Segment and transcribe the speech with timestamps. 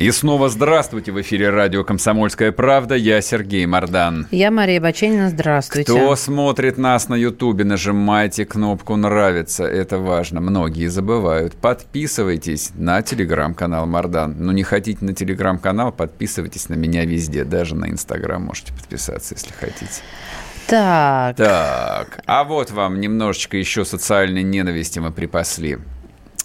[0.00, 2.94] И снова здравствуйте в эфире радио «Комсомольская правда».
[2.94, 4.26] Я Сергей Мордан.
[4.30, 5.28] Я Мария Баченина.
[5.28, 5.92] Здравствуйте.
[5.92, 9.64] Кто смотрит нас на Ютубе, нажимайте кнопку «Нравится».
[9.64, 10.40] Это важно.
[10.40, 11.54] Многие забывают.
[11.54, 14.36] Подписывайтесь на телеграм-канал Мардан.
[14.38, 17.44] Ну, не хотите на телеграм-канал, подписывайтесь на меня везде.
[17.44, 20.00] Даже на Инстаграм можете подписаться, если хотите.
[20.66, 21.36] Так.
[21.36, 25.76] Так, а вот вам немножечко еще социальной ненависти мы припасли.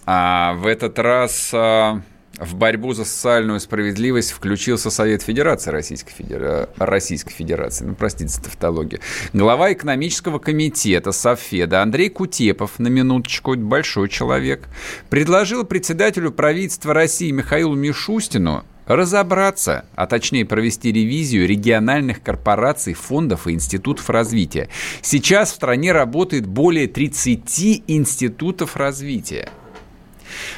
[0.06, 2.02] А в этот раз а,
[2.40, 6.70] в борьбу за социальную справедливость включился Совет Федерации Российской, Федера...
[6.78, 7.86] Российской Федерации.
[7.86, 9.00] Ну, простите за тавтологию.
[9.34, 14.68] Глава экономического комитета Софеда Андрей Кутепов, на минуточку, большой человек,
[15.10, 23.52] предложил председателю правительства России Михаилу Мишустину разобраться, а точнее провести ревизию региональных корпораций, фондов и
[23.52, 24.70] институтов развития.
[25.02, 29.50] Сейчас в стране работает более 30 институтов развития.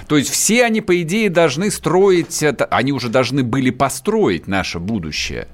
[0.08, 5.48] То есть все они, по идее, должны строить, они уже должны были построить наше будущее.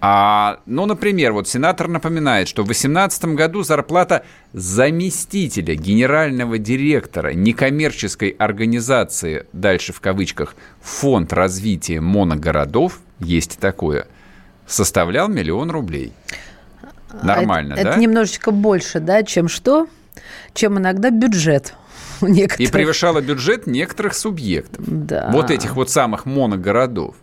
[0.00, 8.28] А, ну, например, вот сенатор напоминает, что в 2018 году зарплата заместителя генерального директора некоммерческой
[8.28, 14.06] организации, дальше в кавычках, Фонд развития моногородов, есть такое,
[14.66, 16.12] составлял миллион рублей.
[17.22, 17.90] Нормально, это, да?
[17.90, 19.88] Это немножечко больше, да, чем что?
[20.52, 21.74] Чем иногда бюджет
[22.22, 22.68] некоторых.
[22.68, 24.84] И превышало бюджет некоторых субъектов.
[24.86, 25.30] Да.
[25.32, 27.16] Вот этих вот самых моногородов.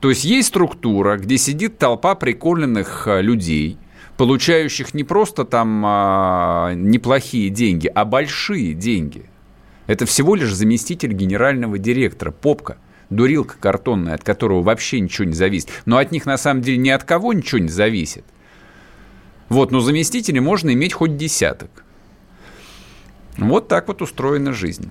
[0.00, 3.78] То есть есть структура, где сидит толпа прикольных а, людей,
[4.16, 9.26] получающих не просто там а, неплохие деньги, а большие деньги.
[9.86, 12.78] Это всего лишь заместитель генерального директора, попка,
[13.10, 15.70] дурилка картонная, от которого вообще ничего не зависит.
[15.84, 18.24] Но от них на самом деле ни от кого ничего не зависит.
[19.48, 21.84] Вот, но заместителей можно иметь хоть десяток.
[23.38, 24.90] Вот так вот устроена жизнь.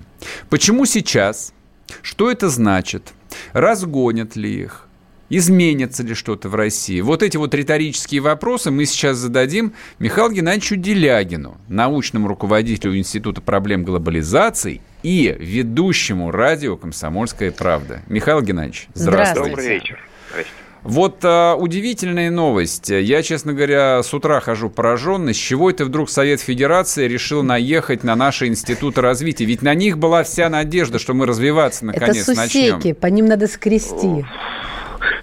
[0.50, 1.52] Почему сейчас?
[2.00, 3.12] Что это значит?
[3.52, 4.88] Разгонят ли их?
[5.28, 7.00] Изменится ли что-то в России?
[7.00, 13.84] Вот эти вот риторические вопросы мы сейчас зададим Михаилу Геннадьевичу Делягину, научному руководителю Института проблем
[13.84, 18.02] глобализации и ведущему радио «Комсомольская правда».
[18.08, 19.32] Михаил Геннадьевич, здравствуйте.
[19.32, 19.50] Здравствуйте.
[19.50, 19.98] Добрый вечер.
[20.30, 20.52] Здрасте.
[20.84, 22.90] Вот а, удивительная новость.
[22.90, 25.32] Я, честно говоря, с утра хожу пораженный.
[25.32, 29.44] С чего это вдруг Совет Федерации решил наехать на наши институты развития?
[29.44, 32.76] Ведь на них была вся надежда, что мы развиваться наконец это начнем.
[32.80, 34.24] сусеки, по ним надо скрести.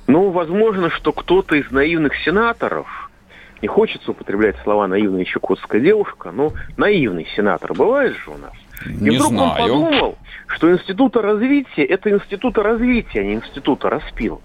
[0.08, 2.88] Ну, возможно, что кто-то из наивных сенаторов,
[3.62, 8.54] не хочется употреблять слова наивная чукотская девушка, но наивный сенатор бывает же у нас.
[8.86, 9.52] И Не вдруг знаю.
[9.52, 10.18] он подумал,
[10.48, 14.42] что института развития это института развития, а не института распил.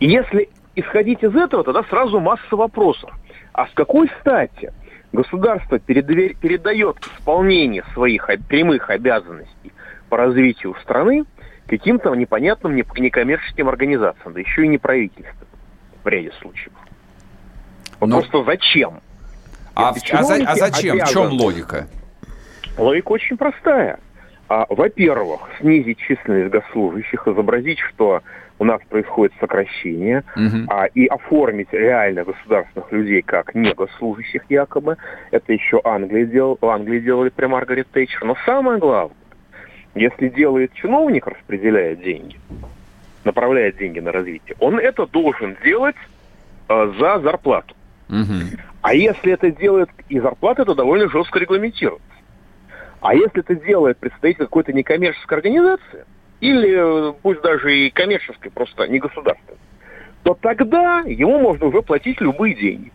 [0.00, 3.10] И если исходить из этого, тогда сразу масса вопросов.
[3.52, 4.72] А с какой стати
[5.12, 9.72] государство передает исполнение своих прямых обязанностей
[10.10, 11.24] по развитию страны
[11.66, 15.48] каким-то непонятным не- некоммерческим организациям, да еще и не правительством
[16.04, 16.72] в ряде случаев?
[17.98, 19.00] Вот Но- Просто зачем?
[19.74, 20.98] А, а за- а зачем?
[20.98, 21.86] В чем обязаны- логика?
[22.76, 23.98] Логика очень простая.
[24.48, 28.22] А, во-первых, снизить численность госслужащих, изобразить, что
[28.58, 30.66] у нас происходит сокращение, Мгм.
[30.68, 34.96] а, и оформить реально государственных людей как не госслужащих якобы.
[35.30, 38.24] Это еще Англия дел, в Англии делали при Маргарет Тэтчер.
[38.24, 39.16] Но самое главное,
[39.94, 42.38] если делает чиновник, распределяет деньги,
[43.24, 45.96] направляет деньги на развитие, он это должен делать
[46.68, 47.74] э, за зарплату.
[48.08, 48.58] Мгм.
[48.82, 52.06] А если это делает и зарплата, то довольно жестко регламентируется.
[53.00, 56.04] А если это делает представитель какой-то некоммерческой организации,
[56.40, 59.58] или э, пусть даже и коммерческой, просто не государственной,
[60.22, 62.92] то тогда ему можно уже платить любые деньги.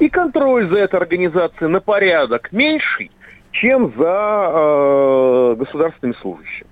[0.00, 3.10] И контроль за этой организацией на порядок меньший,
[3.52, 6.68] чем за э, государственными служащими.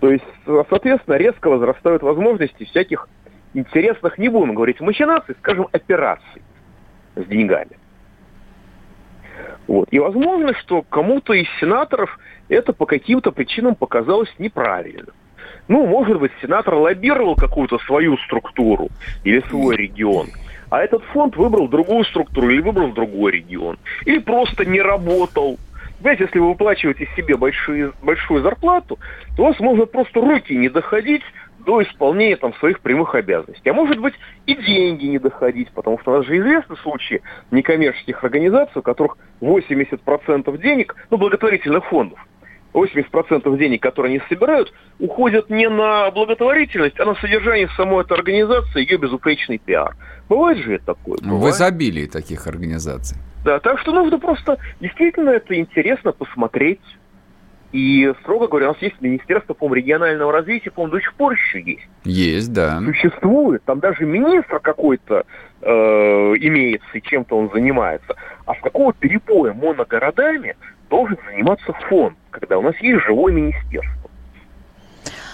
[0.00, 3.08] То есть, соответственно, резко возрастают возможности всяких
[3.54, 6.42] интересных, не будем говорить махинаций, скажем, операций
[7.16, 7.78] с деньгами.
[9.66, 9.88] Вот.
[9.90, 12.18] И возможно, что кому-то из сенаторов
[12.48, 15.12] это по каким-то причинам показалось неправильно.
[15.68, 18.88] Ну, может быть, сенатор лоббировал какую-то свою структуру
[19.24, 20.28] или свой регион,
[20.70, 23.78] а этот фонд выбрал другую структуру или выбрал другой регион.
[24.04, 25.58] Или просто не работал.
[25.98, 28.98] Понимаете, если вы выплачиваете себе большие, большую зарплату,
[29.36, 31.22] то у вас может просто руки не доходить
[31.64, 33.68] до исполнения там своих прямых обязанностей.
[33.68, 34.14] А может быть
[34.46, 39.16] и деньги не доходить, потому что у нас же известны случаи некоммерческих организаций, у которых
[39.40, 42.18] 80% денег, ну, благотворительных фондов,
[42.74, 48.80] 80% денег, которые они собирают, уходят не на благотворительность, а на содержание самой этой организации,
[48.80, 49.96] ее безупречный пиар.
[50.28, 51.18] Бывает же это такое?
[51.22, 51.42] Бывает.
[51.42, 53.16] В изобилии таких организаций.
[53.44, 56.80] Да, так что нужно просто, действительно, это интересно посмотреть.
[57.74, 61.60] И, строго говоря, у нас есть Министерство, по регионального развития, по до сих пор еще
[61.60, 61.88] есть.
[62.04, 62.78] Есть, да.
[62.78, 63.64] Существует.
[63.64, 65.24] Там даже министр какой-то
[65.60, 68.14] э, имеется, и чем-то он занимается.
[68.46, 70.54] А с какого перепоя моногородами
[70.88, 74.08] должен заниматься фонд, когда у нас есть живое министерство?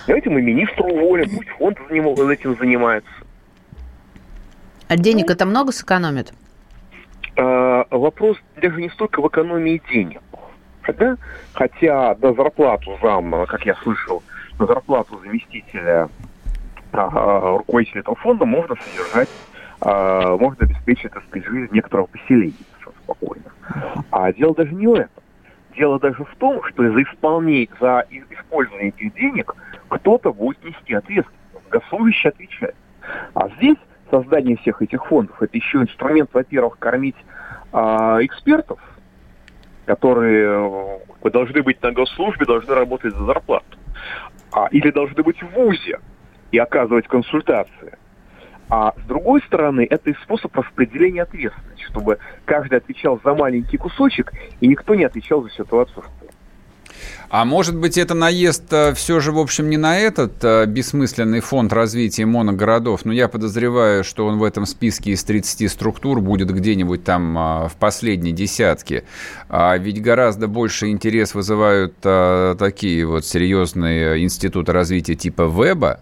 [0.06, 3.12] Давайте мы министра уволим, пусть фонд этим занимается.
[4.88, 6.32] А денег это много сэкономит?
[7.36, 10.22] А, вопрос даже не столько в экономии денег.
[10.88, 11.16] Да?
[11.54, 14.22] Хотя до зарплату зам, как я слышал,
[14.58, 16.08] на зарплату заместителя
[16.92, 19.28] а, руководителя этого фонда можно содержать,
[19.80, 22.54] а, можно обеспечить, так сказать, жизнь некоторого поселения
[23.10, 23.44] спокойно.
[24.10, 25.22] А дело даже не в этом.
[25.76, 29.54] Дело даже в том, что за исполнение, за использование этих денег
[29.88, 31.38] кто-то будет нести ответственность.
[31.70, 32.74] Госслужащий отвечает.
[33.34, 33.76] А здесь
[34.10, 37.16] создание всех этих фондов это еще инструмент, во-первых, кормить
[37.72, 38.80] а, экспертов,
[39.90, 43.76] которые э, должны быть на госслужбе, должны работать за зарплату.
[44.52, 45.98] А, или должны быть в ВУЗе
[46.52, 47.98] и оказывать консультации.
[48.68, 54.32] А с другой стороны, это и способ распределения ответственности, чтобы каждый отвечал за маленький кусочек,
[54.60, 56.06] и никто не отвечал за ситуацию в
[57.28, 61.40] а может быть, это наезд э, все же, в общем, не на этот а, бессмысленный
[61.40, 66.52] фонд развития моногородов, но я подозреваю, что он в этом списке из 30 структур будет
[66.52, 69.04] где-нибудь там а, в последней десятке.
[69.48, 76.00] А ведь гораздо больше интерес вызывают такие вот серьезные институты развития типа Веба,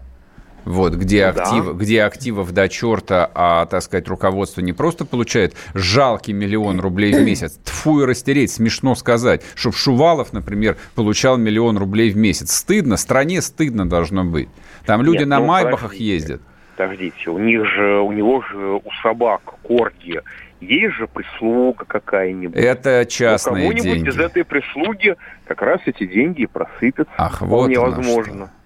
[0.69, 1.73] вот, где, ну, актив, да.
[1.73, 7.23] где активов до черта, а, так сказать, руководство не просто получает жалкий миллион рублей в
[7.23, 7.59] месяц.
[7.65, 9.43] Тфу и растереть, смешно сказать.
[9.55, 12.53] Чтоб Шувалов, например, получал миллион рублей в месяц.
[12.53, 14.51] Стыдно, стране стыдно должно быть.
[14.85, 16.43] Там люди Нет, на ну, Майбахах подождите, ездят.
[16.77, 20.21] Подождите, у них же, у него же, у собак, корги,
[20.61, 22.57] есть же прислуга какая-нибудь.
[22.57, 23.81] Это частные деньги.
[23.81, 25.17] Кому-нибудь из этой прислуги
[25.47, 27.15] как раз эти деньги просыпятся.
[27.17, 28.47] Ах, вот невозможно.
[28.47, 28.58] Что.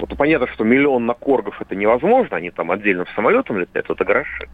[0.00, 4.48] Вот понятно, что миллион на коргов это невозможно, они там отдельным самолетом летают, это гроши.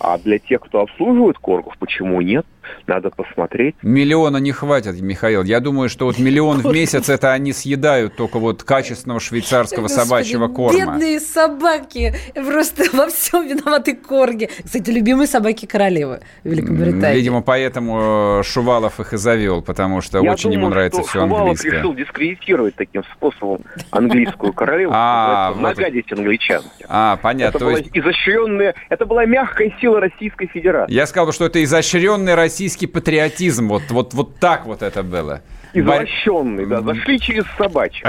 [0.00, 2.46] А для тех, кто обслуживает коргов, почему нет?
[2.86, 3.76] Надо посмотреть.
[3.82, 5.42] Миллиона не хватит, Михаил.
[5.42, 10.00] Я думаю, что вот миллион в месяц это они съедают только вот качественного швейцарского Господи,
[10.04, 10.78] собачьего корма.
[10.78, 12.14] Бедные собаки.
[12.34, 14.50] Просто во всем виноваты корги.
[14.64, 17.16] Кстати, любимые собаки королевы Великобритании.
[17.16, 21.12] Видимо, поэтому э, Шувалов их и завел, потому что Я очень думаю, ему нравится все
[21.12, 21.70] Шувалов английское.
[21.70, 24.87] решил дискредитировать таким способом английскую королеву.
[24.90, 26.84] А, нагадить англичанке.
[26.88, 27.56] А, понятно.
[27.56, 30.92] Это была изощренная, это была мягкая сила Российской Федерации.
[30.92, 33.68] Я сказал, что это изощренный российский патриотизм.
[33.68, 35.42] Вот, вот, вот так вот это было.
[35.74, 38.08] Извращенный, да, зашли через собачью.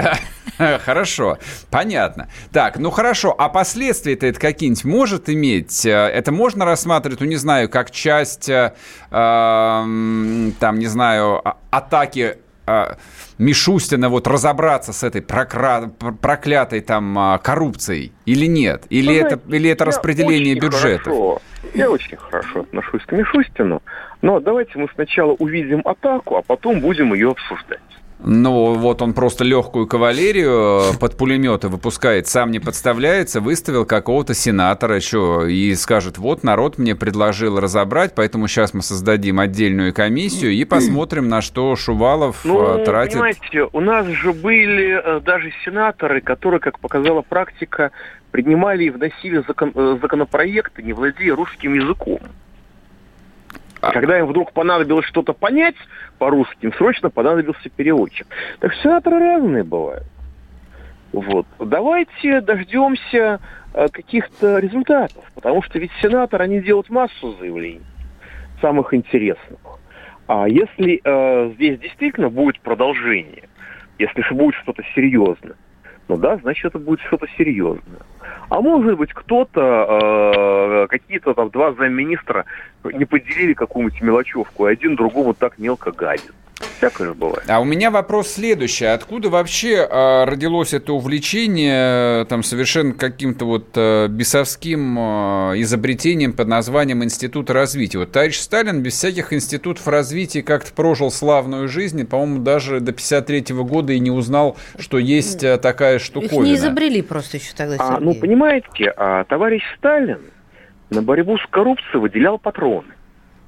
[0.85, 1.37] Хорошо,
[1.69, 2.27] понятно.
[2.51, 5.85] Так, ну хорошо, а последствия-то это какие-нибудь может иметь?
[5.85, 8.73] Э, это можно рассматривать, ну не знаю, как часть, э,
[9.09, 9.13] э,
[10.59, 12.37] там, не знаю, а, атаки
[12.69, 12.95] э,
[13.38, 15.92] Мишустина вот разобраться с этой прокра...
[16.21, 18.86] проклятой там а, коррупцией или нет?
[18.89, 20.60] Или, ну, это, знаете, или это распределение?
[20.60, 21.42] Хорошо,
[21.74, 23.81] я очень хорошо отношусь к Мишустину,
[24.21, 27.80] но давайте мы сначала увидим атаку, а потом будем ее обсуждать.
[28.21, 34.33] Ну, вот он просто легкую кавалерию э, под пулеметы выпускает, сам не подставляется, выставил какого-то
[34.33, 40.52] сенатора, что, и скажет, вот народ мне предложил разобрать, поэтому сейчас мы создадим отдельную комиссию
[40.52, 43.14] и посмотрим, на что Шувалов ну, э, тратит.
[43.14, 47.92] понимаете, у нас же были э, даже сенаторы, которые, как показала практика,
[48.31, 49.71] принимали и вносили закон,
[50.02, 52.19] законопроекты, не владея русским языком.
[53.81, 55.76] А когда им вдруг понадобилось что-то понять
[56.18, 58.28] по-русски, им срочно понадобился переводчик.
[58.59, 60.06] Так что сенаторы разные бывают.
[61.14, 61.48] Вот.
[61.59, 63.40] Давайте дождемся
[63.74, 67.81] э, каких-то результатов, потому что ведь сенаторы, они делают массу заявлений,
[68.62, 69.59] самых интересных.
[70.28, 73.50] А если э, здесь действительно будет продолжение,
[73.98, 75.56] если же будет что-то серьезное,
[76.09, 78.01] ну да, значит, это будет что-то серьезное.
[78.49, 82.45] А может быть, кто-то э, какие-то там два замминистра
[82.83, 86.33] не поделили какую-нибудь мелочевку, и один другому так мелко гадит.
[86.78, 87.44] Всякое бывает.
[87.47, 88.85] А у меня вопрос следующий.
[88.85, 96.47] Откуда вообще э, родилось это увлечение там совершенно каким-то вот э, бесовским э, изобретением под
[96.47, 97.99] названием Институт развития?
[97.99, 102.92] Вот товарищ Сталин без всяких институтов развития как-то прожил славную жизнь, и, по-моему, даже до
[102.92, 106.42] 53 -го года и не узнал, что есть э, такая штуковина.
[106.42, 110.19] Их не изобрели просто еще тогда, а, Ну, понимаете, а, товарищ Сталин
[110.89, 112.94] на борьбу с коррупцией выделял патроны.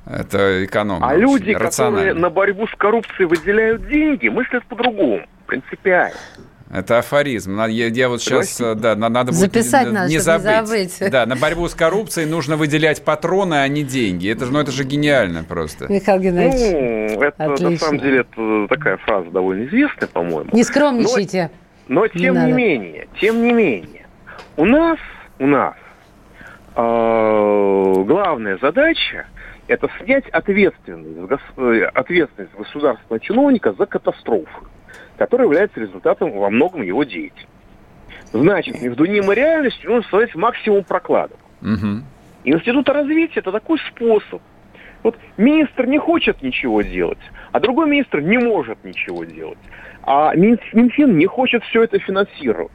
[0.06, 1.08] Это экономно.
[1.08, 6.16] А люди, которые на борьбу с коррупцией выделяют деньги, мыслят по-другому, принципиально.
[6.74, 7.60] Это афоризм.
[7.66, 10.46] Я, я вот сейчас, да, надо Записать будет надо, не забыть.
[10.48, 11.12] не забыть.
[11.12, 14.32] Да, на борьбу с коррупцией нужно выделять патроны, а не деньги.
[14.32, 15.92] Это же, ну, это же гениально просто.
[15.92, 17.70] Михаил Геннадьевич, ну, это отлично.
[17.72, 20.50] на самом деле это такая фраза довольно известная, по-моему.
[20.54, 21.52] Не скромничайте.
[21.90, 24.08] Но, но тем не, не менее, тем не менее,
[24.56, 24.98] у нас,
[25.40, 25.76] у нас
[26.78, 29.26] э, главная задача–
[29.72, 34.66] это снять ответственность, э, ответственность государственного чиновника за катастрофы,
[35.18, 37.48] которая является результатом во многом его деятельности.
[38.34, 41.38] Значит, между ним и реальностью нужно создать максимум прокладок.
[41.62, 42.04] Угу.
[42.44, 44.42] Институт развития– это такой способ.
[45.04, 47.20] Вот министр не хочет ничего делать,
[47.52, 49.58] а другой министр не может ничего делать.
[50.04, 52.72] А Минфин не хочет все это финансировать.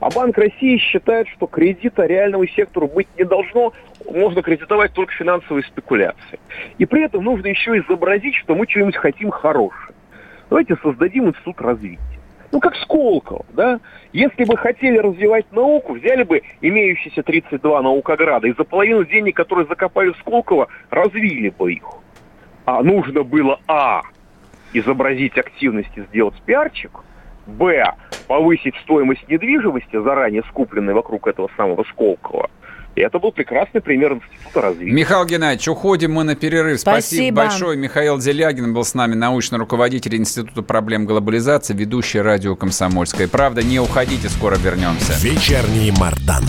[0.00, 3.74] А Банк России считает, что кредита реальному сектору быть не должно,
[4.10, 6.40] можно кредитовать только финансовые спекуляции.
[6.78, 9.94] И при этом нужно еще изобразить, что мы чего-нибудь хотим хорошее.
[10.48, 12.00] Давайте создадим институт развития.
[12.50, 13.78] Ну, как Сколково, да?
[14.12, 19.66] Если бы хотели развивать науку, взяли бы имеющиеся 32 наукограда и за половину денег, которые
[19.66, 21.84] закопали в Сколково, развили бы их.
[22.64, 24.00] А нужно было, а,
[24.72, 26.90] изобразить активность и сделать пиарчик–
[27.50, 27.84] Б.
[28.26, 32.48] Повысить стоимость недвижимости, заранее скупленной вокруг этого самого Сколково.
[32.96, 34.92] И это был прекрасный пример института развития.
[34.92, 36.80] Михаил Геннадьевич, уходим мы на перерыв.
[36.80, 37.78] Спасибо, Спасибо большое.
[37.78, 43.62] Михаил Делягин был с нами, научный руководитель Института проблем глобализации, ведущий радио «Комсомольская правда».
[43.62, 45.12] Не уходите, скоро вернемся.
[45.24, 46.44] Вечерний Мардан.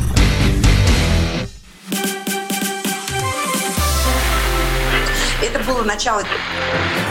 [5.41, 6.24] Это было начало.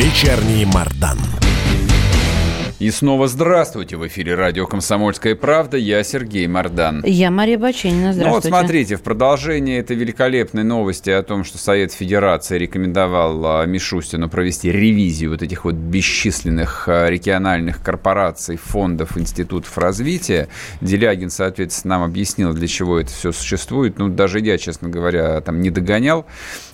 [0.00, 1.18] Вечерний Мардан.
[2.78, 3.98] И снова здравствуйте.
[3.98, 5.76] В эфире радио «Комсомольская правда».
[5.76, 7.04] Я Сергей Мордан.
[7.04, 8.14] Я Мария Баченина.
[8.14, 8.26] Здравствуйте.
[8.26, 13.66] Ну вот смотрите, в продолжение этой великолепной новости о том, что Совет Федерации рекомендовал а,
[13.66, 20.48] Мишустину провести ревизию вот этих вот бесчисленных а, региональных корпораций, фондов, институтов развития,
[20.80, 23.98] Делягин, соответственно, нам объяснил, для чего это все существует.
[23.98, 26.24] Ну, даже я, честно говоря, там не догонял.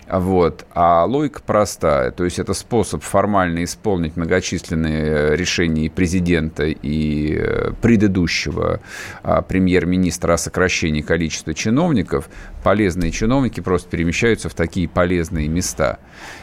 [0.09, 0.67] Вот.
[0.73, 2.11] А логика простая.
[2.13, 8.81] То есть это способ формально исполнить многочисленные решения и президента, и э, предыдущего
[9.23, 12.29] а, премьер-министра о сокращении количества чиновников.
[12.63, 15.99] Полезные чиновники просто перемещаются в такие полезные места.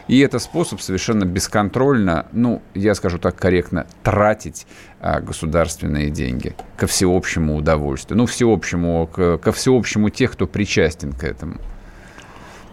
[0.07, 4.67] И это способ совершенно бесконтрольно, ну, я скажу так корректно, тратить
[4.99, 8.17] а, государственные деньги ко всеобщему удовольствию.
[8.17, 11.59] Ну, всеобщему, ко всеобщему тех, кто причастен к этому.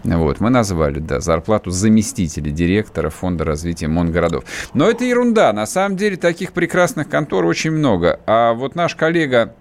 [0.04, 4.44] Вот, мы назвали, да, зарплату заместителя директора Фонда развития Монгородов.
[4.74, 5.52] Но это ерунда.
[5.52, 8.20] На самом деле таких прекрасных контор очень много.
[8.26, 9.54] А вот наш коллега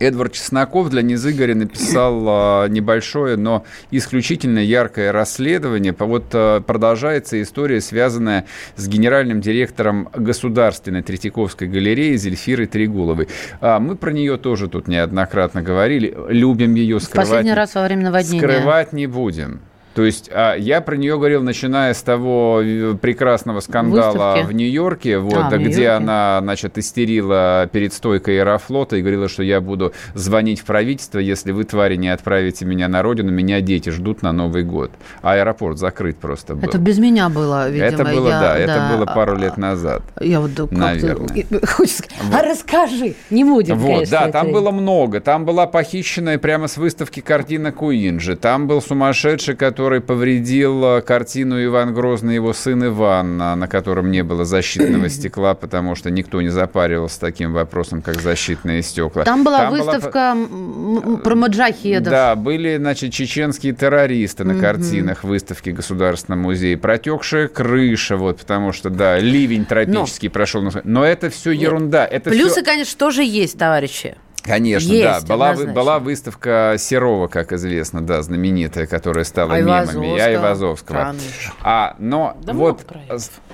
[0.00, 5.94] Эдвард Чесноков для Низыгоря написал а, небольшое, но исключительно яркое расследование.
[5.98, 8.46] Вот а, продолжается история, связанная
[8.76, 13.28] с генеральным директором Государственной Третьяковской галереи Зельфирой Трегуловой.
[13.60, 16.14] А, мы про нее тоже тут неоднократно говорили.
[16.28, 17.28] Любим ее скрывать.
[17.28, 18.40] Последний раз во время наводнения.
[18.40, 19.60] Скрывать не будем.
[19.94, 24.52] То есть а, я про нее говорил, начиная с того э, прекрасного скандала Выставки.
[24.52, 25.90] в Нью-Йорке, вот, а, где Нью-Йорке.
[25.90, 31.52] она, значит, истерила перед стойкой Аэрофлота и говорила, что я буду звонить в правительство, если
[31.52, 34.90] вы, твари, не отправите меня на родину, меня дети ждут на Новый год.
[35.22, 36.68] А аэропорт закрыт просто был.
[36.68, 37.86] Это без меня было, видимо.
[37.86, 40.02] Это было, я, да, да, это было пару лет назад.
[40.20, 41.28] Я вот наверное.
[41.66, 42.34] Хочется вот.
[42.34, 45.20] а расскажи, не будем, Вот, конечно, да, там было много.
[45.20, 48.36] Там была похищенная прямо с выставки картина Куинджи.
[48.36, 54.10] Там был сумасшедший, который который повредил картину Иван Грозный и его сын Иван, на котором
[54.10, 59.24] не было защитного стекла, потому что никто не запаривался таким вопросом, как защитные стекла.
[59.24, 61.18] Там была Там выставка была...
[61.18, 62.10] про маджахедов.
[62.10, 66.78] Да, были, значит, чеченские террористы на картинах выставки Государственного музея.
[66.78, 70.32] Протекшая крыша, вот, потому что, да, ливень тропический Но.
[70.32, 70.66] прошел.
[70.84, 72.06] Но это все ерунда.
[72.06, 72.62] Это Плюсы, все...
[72.62, 74.16] конечно, тоже есть, товарищи.
[74.44, 75.34] Конечно, Есть, да.
[75.34, 80.16] Была, была выставка Серова, как известно, да, знаменитая, которая стала мемами.
[80.16, 81.14] Я Айвазовского.
[81.62, 82.84] А, но да вот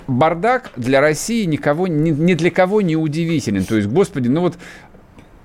[0.08, 3.64] бардак для России никого, ни, ни для кого не удивителен.
[3.64, 4.58] То есть, господи, ну вот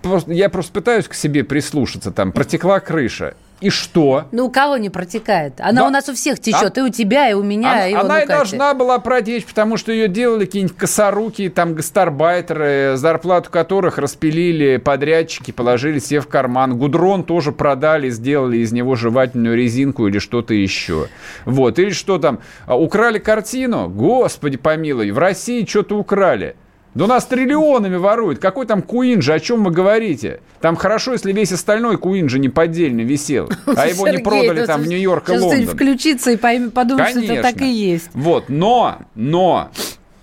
[0.01, 2.11] просто, я просто пытаюсь к себе прислушаться.
[2.11, 3.35] Там протекла крыша.
[3.61, 4.25] И что?
[4.31, 5.59] Ну, у кого не протекает?
[5.59, 5.87] Она Но...
[5.87, 6.81] у нас у всех течет, а...
[6.81, 9.77] и у тебя, и у меня, она, и у Она и должна была протечь, потому
[9.77, 16.77] что ее делали какие-нибудь косоруки, там, гастарбайтеры, зарплату которых распилили подрядчики, положили себе в карман.
[16.77, 21.07] Гудрон тоже продали, сделали из него жевательную резинку или что-то еще.
[21.45, 21.79] Вот.
[21.79, 23.87] Или что там, а, украли картину?
[23.89, 26.55] Господи помилуй, в России что-то украли.
[26.95, 28.39] Да у нас триллионами воруют.
[28.39, 29.33] Какой там Куинджи?
[29.33, 30.39] О чем вы говорите?
[30.61, 34.87] Там хорошо, если весь остальной Куинджи не поддельно висел, а его не продали там в
[34.87, 35.67] Нью-Йорк и Лондон.
[35.67, 38.09] включиться и подумать, что это так и есть.
[38.13, 39.69] Вот, но, но,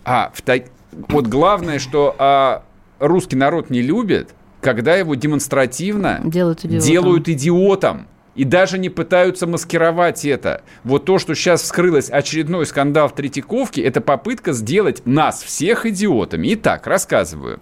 [0.05, 0.65] а, в так...
[1.09, 2.65] вот главное, что а,
[2.99, 4.31] русский народ не любит,
[4.63, 6.89] когда его демонстративно делают идиотом.
[6.89, 10.63] Делают идиотом и даже не пытаются маскировать это.
[10.85, 16.55] Вот то, что сейчас вскрылось очередной скандал в Третьяковке, это попытка сделать нас всех идиотами.
[16.55, 17.61] Итак, рассказываю.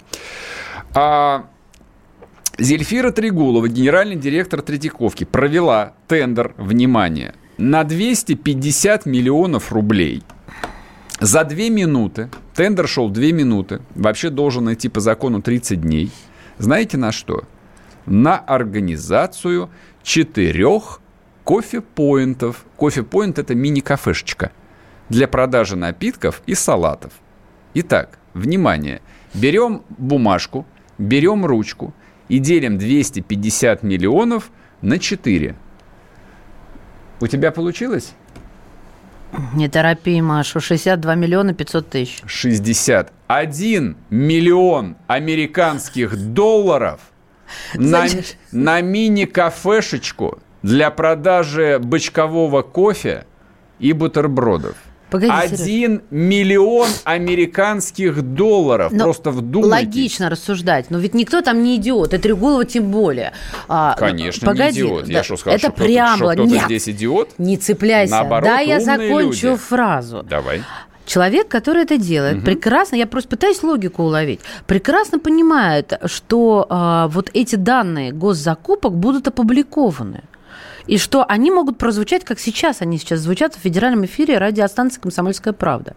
[0.94, 1.46] А,
[2.58, 10.22] Зельфира Трегулова, генеральный директор Третьяковки, провела тендер, внимание, на 250 миллионов рублей.
[11.20, 16.10] За две минуты, тендер шел две минуты, вообще должен идти по закону 30 дней.
[16.58, 17.44] Знаете на что?
[18.06, 19.70] На организацию
[20.02, 21.00] четырех
[21.44, 22.64] кофе-поинтов.
[22.76, 24.52] Кофе-поинт– это мини-кафешечка
[25.08, 27.12] для продажи напитков и салатов.
[27.74, 29.00] Итак, внимание,
[29.34, 30.66] берем бумажку,
[30.98, 31.94] берем ручку
[32.28, 34.50] и делим 250 миллионов
[34.82, 35.56] на 4.
[37.20, 38.14] У тебя получилось?
[39.54, 40.60] Не торопи, Машу.
[40.60, 42.22] 62 миллиона 500 тысяч.
[42.26, 47.00] 61 миллион американских долларов
[47.74, 48.06] на,
[48.52, 53.24] на мини-кафешечку для продажи бычкового кофе
[53.78, 54.74] и бутербродов.
[55.10, 58.92] Погоди, Один миллион американских долларов.
[58.92, 59.86] Но Просто вдумайтесь.
[59.86, 60.86] Логично рассуждать.
[60.90, 62.14] Но ведь никто там не идиот.
[62.14, 63.32] Это Регулова тем более.
[63.66, 65.06] А, Конечно, Погоди, не идиот.
[65.06, 66.32] Да, Я что сказал, это что прямо.
[66.32, 67.30] Кто-то, что здесь идиот?
[67.38, 68.12] Не цепляйся.
[68.12, 69.56] Наоборот, да, я закончу люди.
[69.56, 70.22] фразу.
[70.22, 70.62] Давай.
[71.10, 72.44] Человек, который это делает, угу.
[72.44, 79.26] прекрасно, я просто пытаюсь логику уловить, прекрасно понимает, что э, вот эти данные госзакупок будут
[79.26, 80.22] опубликованы.
[80.86, 85.52] И что они могут прозвучать, как сейчас они сейчас звучат в федеральном эфире радиостанции «Комсомольская
[85.52, 85.96] правда».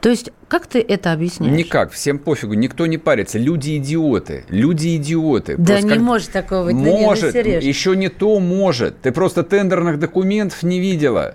[0.00, 1.54] То есть, как ты это объясняешь?
[1.54, 3.38] Никак, всем пофигу, никто не парится.
[3.38, 5.56] Люди идиоты, люди идиоты.
[5.58, 6.00] Да просто не как...
[6.00, 6.74] может такого быть.
[6.74, 9.02] Может, еще не то может.
[9.02, 11.34] Ты просто тендерных документов не видела.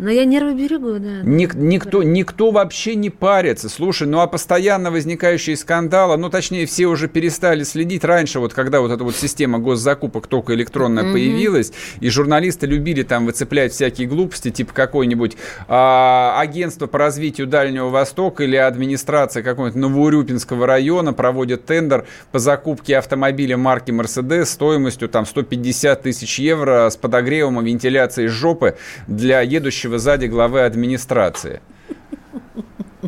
[0.00, 1.20] Но я нервы берегу, да.
[1.22, 3.68] Ник, никто, никто вообще не парится.
[3.68, 8.02] Слушай, ну а постоянно возникающие скандалы, ну точнее все уже перестали следить.
[8.02, 11.12] Раньше, вот когда вот эта вот система госзакупок только электронная mm-hmm.
[11.12, 15.36] появилась, и журналисты любили там выцеплять всякие глупости, типа какое-нибудь
[15.68, 22.96] а, агентство по развитию Дальнего Востока или администрация какого-нибудь Новоурюпинского района проводит тендер по закупке
[22.96, 29.89] автомобиля марки Mercedes стоимостью там 150 тысяч евро с подогревом и вентиляцией жопы для едущего
[29.90, 31.60] сидящего сзади главы администрации.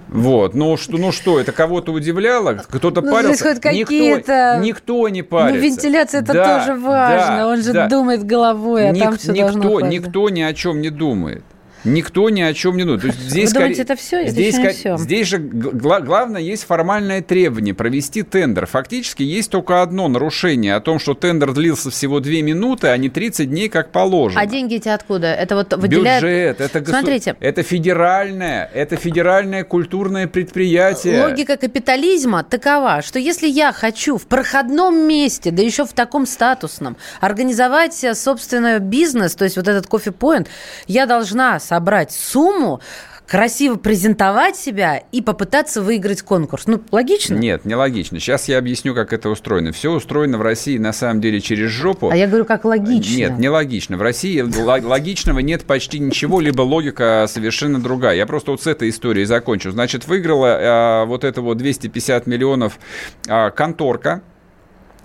[0.08, 2.54] Вот, ну что, ну что, это кого-то удивляло?
[2.68, 3.54] Кто-то ну, парился?
[3.54, 5.54] Никто, никто не парится.
[5.54, 7.88] Ну, вентиляция это да, тоже важно, да, он же да.
[7.88, 11.44] думает головой, а Ник, там все никто, никто ни о чем не думает.
[11.84, 13.02] Никто ни о чем не думает.
[13.02, 14.26] То есть здесь, Вы думаете, это все?
[14.26, 14.96] Здесь, это все.
[14.96, 18.66] здесь же гла- главное есть формальное требование провести тендер.
[18.66, 23.08] Фактически есть только одно нарушение о том, что тендер длился всего 2 минуты, а не
[23.08, 24.40] 30 дней, как положено.
[24.40, 25.32] А деньги эти откуда?
[25.32, 26.22] Это вот выделяют...
[26.22, 26.92] Бюджет, это, госу...
[26.92, 27.36] Смотрите.
[27.40, 31.24] это федеральное, это федеральное культурное предприятие.
[31.24, 36.96] Логика капитализма такова, что если я хочу в проходном месте, да еще в таком статусном,
[37.20, 40.48] организовать собственный бизнес, то есть вот этот кофе-поинт,
[40.86, 42.82] я должна собрать сумму,
[43.26, 46.66] красиво презентовать себя и попытаться выиграть конкурс.
[46.66, 47.34] Ну, логично?
[47.34, 48.20] Нет, не логично.
[48.20, 49.72] Сейчас я объясню, как это устроено.
[49.72, 52.10] Все устроено в России на самом деле через жопу.
[52.10, 53.16] А я говорю, как логично.
[53.16, 53.96] Нет, не логично.
[53.96, 58.16] В России логичного нет почти ничего, либо логика совершенно другая.
[58.16, 59.70] Я просто вот с этой историей закончу.
[59.70, 62.78] Значит, выиграла а, вот это вот 250 миллионов
[63.26, 64.20] а, конторка,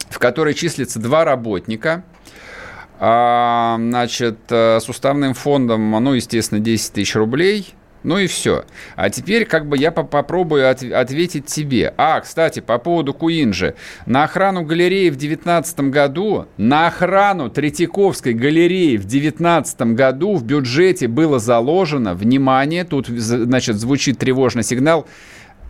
[0.09, 2.03] в которой числится два работника–
[2.99, 7.75] А, значит, э, с уставным фондом, ну, естественно, 10 тысяч рублей.
[8.03, 8.63] Ну и все.
[8.95, 11.93] А теперь как бы я по попробую от ответить тебе.
[11.97, 13.75] А, кстати, по поводу Куинджи.
[14.05, 21.07] На охрану галереи в 2019 году, на охрану Третьяковской галереи в 2019 году в бюджете
[21.07, 25.05] было заложено, внимание, тут, значит, звучит тревожный сигнал,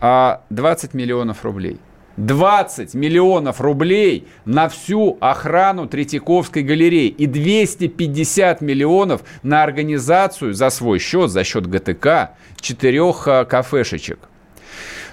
[0.00, 1.80] а, миллионов рублей.
[2.18, 10.98] 20 миллионов рублей на всю охрану Третьяковской галереи и 250 миллионов на организацию за свой
[10.98, 14.18] счет, за счет ГТК, четырех а, кафешечек.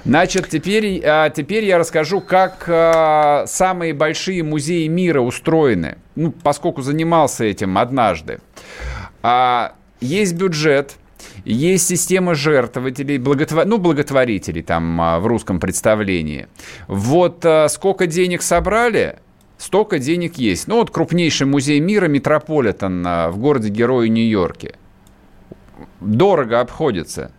[0.03, 6.81] Значит, теперь, а, теперь я расскажу, как а, самые большие музеи мира устроены, ну, поскольку
[6.81, 8.39] занимался этим однажды.
[10.01, 10.95] Есть бюджет–
[11.45, 13.65] есть система жертвователей, благотвор...
[13.65, 16.47] ну, благотворителей там а, в русском представлении.
[16.87, 19.19] Вот а, сколько денег собрали,
[19.57, 20.67] столько денег есть.
[20.67, 24.75] Ну, вот крупнейший музей мира Метрополитен а, в городе-герое Нью-Йорке.
[26.01, 27.31] Дорого обходится.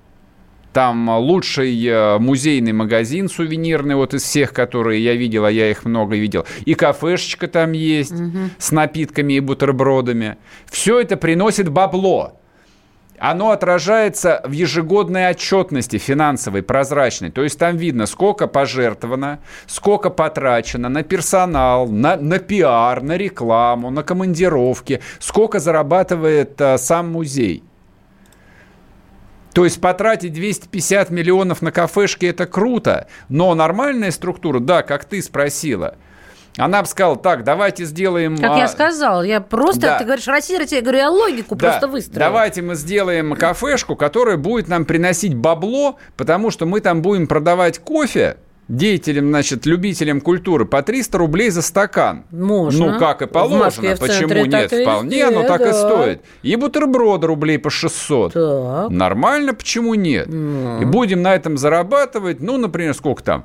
[0.72, 6.16] Там лучший музейный магазин сувенирный, вот из всех, которые я видел, а я их много
[6.16, 6.44] видел.
[6.66, 8.51] И кафешечка там есть угу.
[8.59, 10.37] с напитками и бутербродами.
[10.66, 12.38] Все это приносит бабло
[13.21, 17.31] оно отражается в ежегодной отчетности финансовой, прозрачной.
[17.31, 23.91] То есть там видно, сколько пожертвовано, сколько потрачено на персонал, на, на пиар, на рекламу,
[23.91, 27.63] на командировки, сколько зарабатывает а, сам музей.
[29.53, 35.23] То есть потратить 250 миллионов на кафешки– это круто, но нормальная структура, да, как ты
[35.23, 35.97] спросила–
[36.57, 38.37] она бы сказала, так, давайте сделаем...
[38.38, 38.59] Как а...
[38.59, 39.99] я сказал, я просто, да.
[39.99, 41.71] ты говоришь, Россия, я говорю, я логику да.
[41.71, 42.19] просто выстроил.
[42.19, 47.79] Давайте мы сделаем кафешку, которая будет нам приносить бабло, потому что мы там будем продавать
[47.79, 48.38] кофе,
[48.69, 52.25] деятелям, значит, любителям культуры по 300 рублей за стакан.
[52.31, 52.92] Можно.
[52.92, 53.64] Ну, как и положено.
[53.64, 54.73] Москве, Почему нет?
[54.73, 55.71] Вполне везде, оно так да.
[55.71, 56.23] и стоит.
[56.42, 58.33] И бутерброды рублей по 600.
[58.33, 58.90] Так.
[58.90, 60.27] Нормально, почему нет?
[60.27, 60.83] Mm.
[60.83, 63.45] И будем на этом зарабатывать, ну, например, сколько там?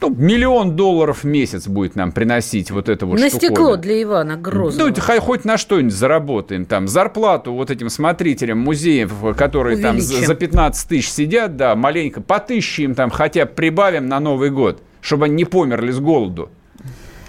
[0.00, 4.36] Ну, миллион долларов в месяц будет нам приносить вот это вот На стекло для Ивана
[4.36, 4.88] Грозного.
[4.88, 6.66] Ну, хоть на что-нибудь заработаем.
[6.66, 10.16] Там зарплату вот этим смотрителям музеев, которые Увеличим.
[10.16, 14.20] там за 15 тысяч сидят, да, маленько, по тысяче им там хотя бы прибавим на
[14.20, 16.50] Новый год, чтобы они не померли с голоду.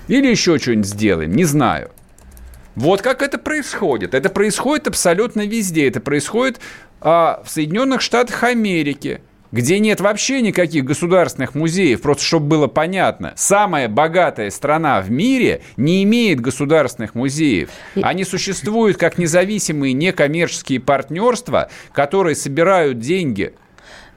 [0.10, 1.91] Или еще что-нибудь сделаем, не знаю.
[2.75, 4.13] Вот как это происходит.
[4.13, 5.88] Это происходит абсолютно везде.
[5.88, 6.60] Это происходит
[7.01, 9.21] а, в Соединенных Штатах Америки–
[9.58, 15.63] где нет вообще никаких государственных музеев, просто чтобы было понятно, самая богатая страна в мире
[15.78, 17.70] не имеет государственных музеев.
[17.96, 23.56] Они существуют как независимые некоммерческие партнерства, которые собирают деньги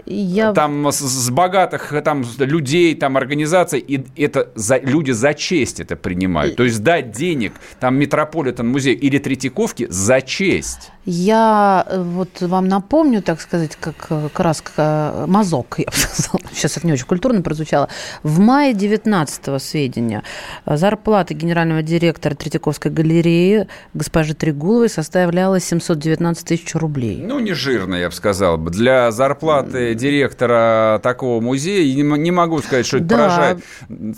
[0.07, 0.53] я...
[0.53, 6.57] Там с, богатых там, людей, там организаций, и это за, люди за честь это принимают.
[6.57, 10.91] То есть дать денег там Метрополитен музей или Третьяковки за честь.
[11.07, 16.41] Я э, вот вам напомню, так сказать, как э, краска э, мазок, я бы сказала.
[16.53, 17.89] Сейчас это не очень культурно прозвучало.
[18.23, 20.23] В мае 19-го сведения
[20.67, 27.23] зарплата генерального директора Третьяковской галереи госпожи Трегуловой составляла 719 тысяч рублей.
[27.25, 28.59] Ну, не жирно, я бы сказал.
[28.59, 33.17] Для зарплаты директора такого музея не могу сказать, что это да.
[33.17, 33.59] поражает.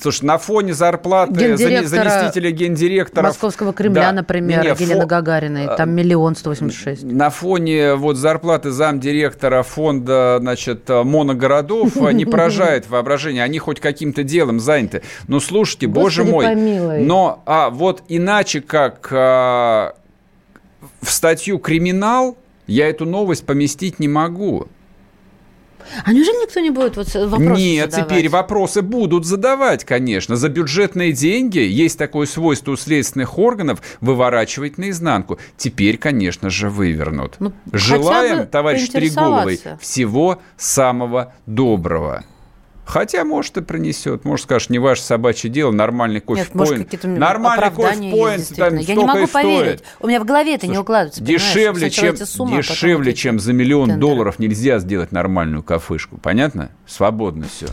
[0.01, 3.29] Слушай, на фоне зарплаты заместителя гендиректора...
[3.29, 4.13] Московского Кремля, да.
[4.13, 5.07] например, не, Елены фо...
[5.07, 7.13] Гагариной, там миллион сто восемьдесят шесть.
[7.13, 13.43] На фоне вот зарплаты замдиректора фонда, значит, моногородов не поражает воображение.
[13.43, 15.03] Они хоть каким-то делом заняты.
[15.29, 16.45] Но слушайте, боже мой.
[16.45, 17.01] Помилуй.
[17.01, 19.95] Но а, вот иначе как а,
[21.01, 24.69] в статью «Криминал» я эту новость поместить не могу.
[26.05, 28.11] А неужели никто не будет вот вопросы Нет, задавать?
[28.11, 30.37] теперь вопросы будут задавать, конечно.
[30.37, 35.39] За бюджетные деньги есть такое свойство у следственных органов выворачивать наизнанку.
[35.57, 37.37] Теперь, конечно же, вывернут.
[37.39, 42.25] Ну, Желаем, товарищ Трегуловой, всего самого доброго.
[42.85, 44.25] Хотя, может, и принесет.
[44.25, 47.05] Может, скажешь, не ваше собачье дело, нормальный кофе-поинт.
[47.05, 49.79] Нормальный кофе-поинт там Я не могу поверить.
[49.79, 49.85] Стоит.
[50.01, 51.23] У меня в голове это не укладывается.
[51.23, 54.01] Дешевле, чем, суммы, дешевле чем за миллион тендеры.
[54.01, 56.19] долларов нельзя сделать нормальную кафешку.
[56.19, 56.71] Понятно?
[56.87, 57.67] Свободно все.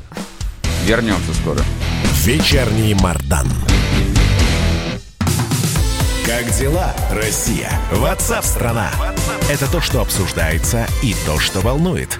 [0.85, 1.59] Вернемся скоро.
[2.23, 3.47] Вечерний Мардан.
[6.25, 7.71] Как дела, Россия?
[7.91, 8.91] Ватсап-страна!
[9.49, 12.19] Это то, что обсуждается и то, что волнует.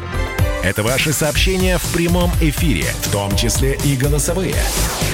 [0.63, 4.56] Это ваши сообщения в прямом эфире, в том числе и голосовые.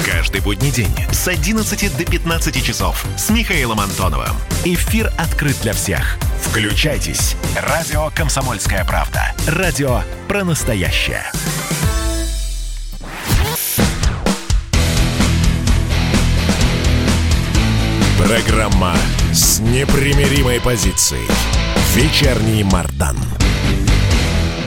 [0.03, 4.35] Каждый будний день с 11 до 15 часов с Михаилом Антоновым.
[4.63, 6.17] Эфир открыт для всех.
[6.41, 7.35] Включайтесь.
[7.55, 9.35] Радио «Комсомольская правда».
[9.47, 11.23] Радио про настоящее.
[18.17, 18.95] Программа
[19.31, 21.27] с непримиримой позицией.
[21.93, 23.17] Вечерний Мардан.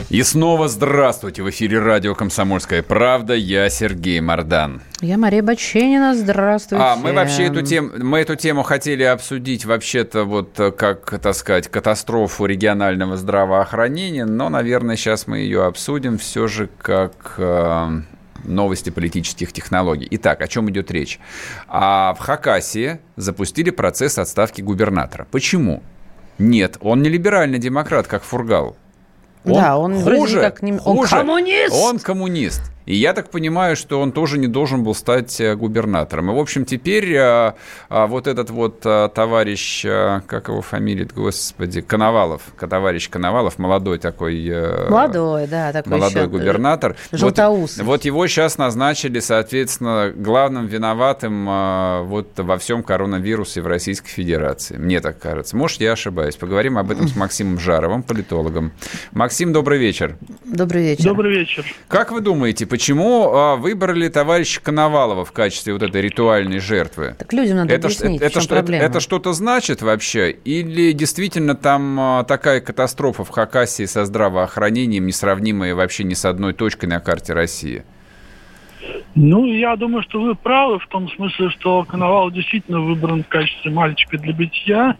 [0.09, 1.43] И снова здравствуйте!
[1.43, 3.35] В эфире радио «Комсомольская правда».
[3.35, 4.81] Я Сергей Мордан.
[5.01, 6.15] Я Мария Баченина.
[6.15, 6.83] Здравствуйте.
[6.83, 11.35] А, мы вообще эту тему, мы эту тему хотели обсудить вообще-то вот э, как, так
[11.35, 18.01] сказать, катастрофу регионального здравоохранения, но, наверное, сейчас мы ее обсудим все же как э,
[18.45, 20.07] новости политических технологий.
[20.09, 21.19] Итак, о чем идет речь?
[21.67, 25.27] А в Хакасии запустили процесс отставки губернатора.
[25.29, 25.83] Почему?
[26.39, 28.75] Нет, он не либеральный демократ, как Фургал.
[29.45, 30.73] Он да, он хуже, как не...
[30.73, 31.73] он хуже, коммунист.
[31.73, 32.61] Он коммунист.
[32.89, 36.31] И я так понимаю, что он тоже не должен был стать э, губернатором.
[36.31, 37.53] И, в общем, теперь а,
[37.87, 43.99] а, вот этот вот а, товарищ, а, как его фамилия, господи, Коновалов, товарищ Коновалов, молодой
[43.99, 44.43] такой...
[44.89, 46.95] Молодой, да, такой Молодой губернатор.
[47.11, 47.83] Желтоусый.
[47.83, 54.09] Вот, вот его сейчас назначили, соответственно, главным виноватым а, вот во всем коронавирусе в Российской
[54.09, 54.77] Федерации.
[54.77, 55.55] Мне так кажется.
[55.55, 56.37] Может, я ошибаюсь.
[56.37, 58.71] Поговорим об этом с Максимом Жаровым, политологом.
[59.11, 60.17] Максим, добрый вечер.
[60.43, 61.03] Добрый вечер.
[61.03, 61.63] Добрый вечер.
[61.87, 62.78] Как вы думаете, почему
[63.33, 67.15] а, выбрали товарища Коновалова в качестве вот этой ритуальной жертвы?
[67.19, 70.31] Так людям надо это, объяснить, это, в чем это, это что-то значит вообще?
[70.31, 76.53] Или действительно там а, такая катастрофа в Хакасии со здравоохранением, несравнимая вообще ни с одной
[76.53, 77.83] точкой на карте России?
[79.15, 83.71] Ну, я думаю, что вы правы в том смысле, что Коновал действительно выбран в качестве
[83.71, 84.97] мальчика для битья.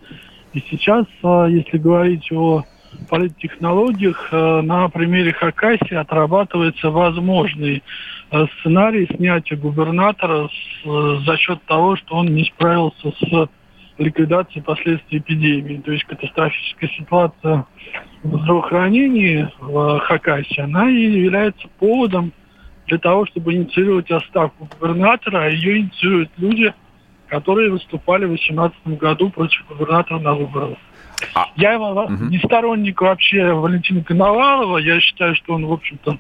[0.54, 2.64] И сейчас, а, если говорить о
[3.10, 7.84] политтехнологиях э, на примере Хакасии отрабатывается возможный
[8.32, 13.50] э, сценарий снятия губернатора э, за счет того, что он не справился с
[13.98, 15.78] ликвидацией последствий эпидемии.
[15.78, 17.66] То есть катастрофическая ситуация
[18.24, 22.32] в здравоохранении в Хакасии, она и является поводом
[22.88, 26.74] для того, чтобы инициировать отставку губернатора, а ее инициируют люди,
[27.28, 30.78] которые выступали в 2018 году против губернатора на выборах.
[31.34, 31.48] А...
[31.56, 32.26] Я его угу.
[32.26, 34.78] не сторонник вообще Валентина Коновалова.
[34.78, 36.18] Я считаю, что он, в общем-то,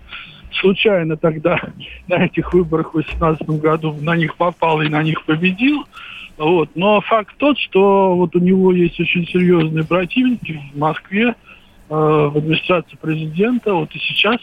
[0.59, 1.59] случайно тогда
[2.07, 5.85] на этих выборах в 2018 году на них попал и на них победил.
[6.37, 6.69] Вот.
[6.75, 11.33] Но факт тот, что вот у него есть очень серьезные противники в Москве, э,
[11.89, 13.73] в администрации президента.
[13.73, 14.37] Вот и сейчас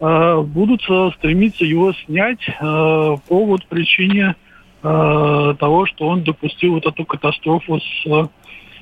[0.00, 0.82] э, будут
[1.16, 4.34] стремиться его снять э, по вот причине
[4.82, 8.26] э, того, что он допустил вот эту катастрофу с Э,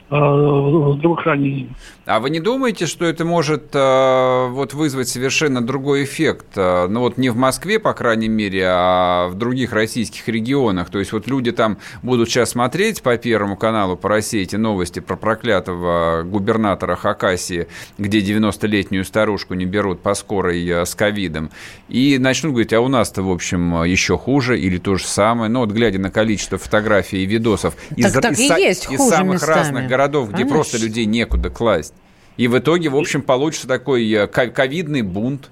[0.09, 1.69] здравоохранения.
[2.05, 6.47] А вы не думаете, что это может э, вот вызвать совершенно другой эффект?
[6.55, 10.89] Э, ну вот не в Москве, по крайней мере, а в других российских регионах.
[10.91, 15.01] То есть вот люди там будут сейчас смотреть по Первому каналу, по России эти новости
[15.01, 17.67] про проклятого губернатора Хакасии,
[17.99, 21.51] где 90-летнюю старушку не берут по скорой с ковидом,
[21.89, 25.51] и начнут говорить, а у нас-то, в общем, еще хуже или то же самое.
[25.51, 29.01] Ну вот глядя на количество фотографий и видосов так, из, так из, и есть из
[29.09, 29.57] самых местами.
[29.57, 30.55] разных городов, где Конечно.
[30.55, 31.95] просто людей некуда класть.
[32.37, 35.51] И в итоге, в общем, получится такой э, ковидный бунт.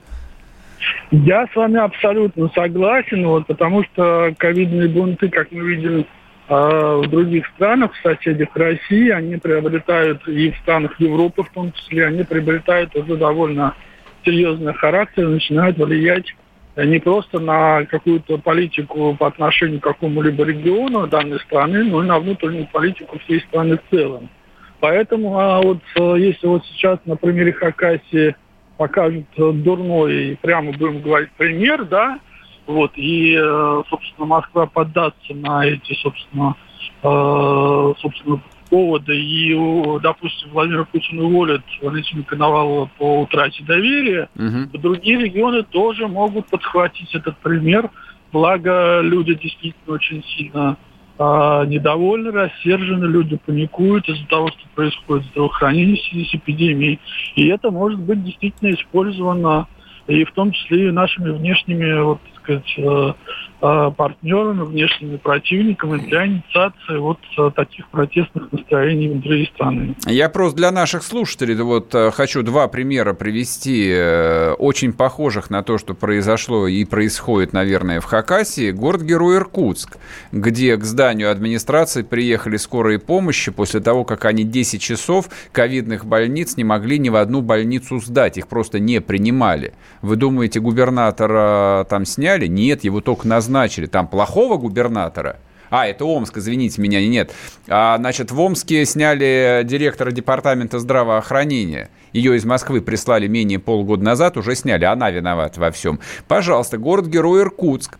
[1.10, 6.02] Я с вами абсолютно согласен, вот, потому что ковидные бунты, как мы видим э,
[6.48, 12.06] в других странах, в соседях России, они приобретают, и в странах Европы в том числе,
[12.06, 13.74] они приобретают уже довольно
[14.26, 16.34] серьезный характер, начинают влиять
[16.76, 22.18] не просто на какую-то политику по отношению к какому-либо региону данной страны, но и на
[22.18, 24.28] внутреннюю политику всей страны в целом.
[24.80, 28.34] Поэтому а вот э, если вот сейчас на примере Хакасии
[28.76, 32.18] покажут дурной, прямо будем говорить, пример, да,
[32.66, 36.56] вот, и, э, собственно, Москва поддастся на эти, собственно,
[37.02, 38.40] э, собственно,
[38.74, 39.56] поводы, и,
[40.02, 44.68] допустим, Владимир Путин уволит Валентина Коновалова по утрате доверия, угу.
[44.72, 47.88] то другие регионы тоже могут подхватить этот пример,
[48.32, 50.76] благо люди действительно очень сильно
[51.18, 56.98] а, недовольны, рассержены, люди паникуют из-за того, что происходит в здравоохранении в связи с эпидемией.
[57.36, 59.68] И это может быть действительно использовано
[60.08, 63.12] и в том числе и нашими внешними, вот, сказать, э,
[63.62, 69.96] э, партнерами, внешними противниками для инициации вот э, таких протестных настроений внутри страны.
[70.06, 73.94] Я просто для наших слушателей вот хочу два примера привести,
[74.58, 78.70] очень похожих на то, что произошло и происходит, наверное, в Хакасии.
[78.70, 79.96] Город-герой Иркутск,
[80.32, 86.56] где к зданию администрации приехали скорые помощи после того, как они 10 часов ковидных больниц
[86.56, 89.72] не могли ни в одну больницу сдать, их просто не принимали.
[90.02, 92.33] Вы думаете, губернатора там сняли?
[92.42, 93.86] Нет, его только назначили.
[93.86, 95.38] Там плохого губернатора?
[95.70, 97.32] А, это Омск, извините меня, нет.
[97.68, 101.90] А, значит, в Омске сняли директора департамента здравоохранения.
[102.12, 104.84] Ее из Москвы прислали менее полгода назад, уже сняли.
[104.84, 105.98] Она виновата во всем.
[106.28, 107.98] Пожалуйста, город-герой Иркутск.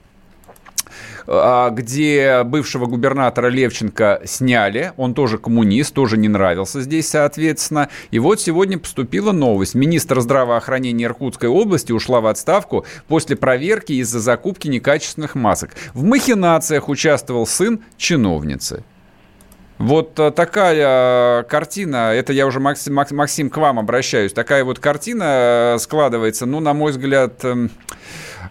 [1.26, 4.92] А, где бывшего губернатора Левченко сняли.
[4.96, 7.88] Он тоже коммунист, тоже не нравился здесь, соответственно.
[8.10, 9.74] И вот сегодня поступила новость.
[9.74, 15.70] Министр здравоохранения Иркутской области ушла в отставку после проверки из-за закупки некачественных масок.
[15.92, 18.84] В махинациях участвовал сын чиновницы.
[19.78, 24.78] Вот э, такая э, картина, это я уже, Максим, Максим, к вам обращаюсь, такая вот
[24.78, 25.24] картина
[25.74, 27.70] э, складывается, ну, на мой взгляд, эм,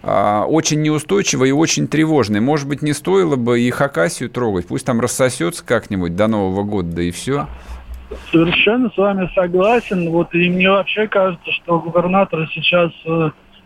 [0.01, 2.41] очень неустойчивая и очень тревожная.
[2.41, 6.95] Может быть, не стоило бы и Хакасию трогать, пусть там рассосется как-нибудь до Нового года,
[6.95, 7.47] да и все.
[8.31, 10.09] Совершенно с вами согласен.
[10.09, 12.91] Вот и мне вообще кажется, что губернаторы сейчас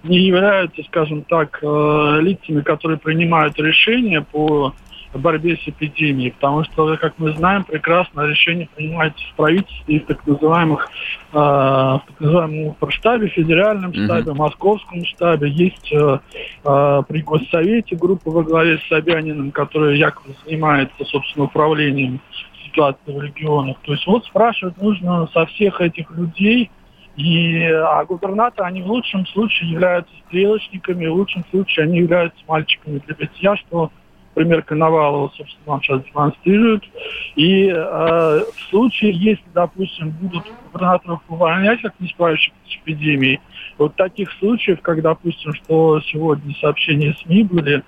[0.03, 4.73] не являются, скажем так, лицами, которые принимают решения по
[5.13, 10.05] борьбе с эпидемией, потому что, как мы знаем, прекрасно решение принимается в правительстве и в
[10.05, 10.89] так называемых
[11.33, 14.35] э, в так называемом штабе, федеральном штабе, mm-hmm.
[14.35, 15.49] московском штабе.
[15.49, 16.19] Есть э,
[16.65, 22.19] э, при Госсовете группа во главе с Собяниным, которая якобы занимается, собственно, управлением
[22.65, 23.77] ситуации в регионах.
[23.83, 26.69] То есть вот спрашивать нужно со всех этих людей,
[27.17, 32.99] и, а губернаторы, они в лучшем случае являются стрелочниками, в лучшем случае они являются мальчиками
[32.99, 33.91] для битья, что
[34.37, 36.87] пример Коновалова, собственно, вам сейчас демонстрируют.
[37.35, 43.41] И э, в случае, если, допустим, будут губернаторов увольнять, как не справившихся с эпидемией,
[43.79, 47.83] вот таких случаев, как, допустим, что сегодня сообщения СМИ были,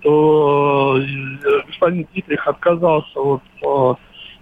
[0.00, 3.42] что э, господин Дитрих отказался от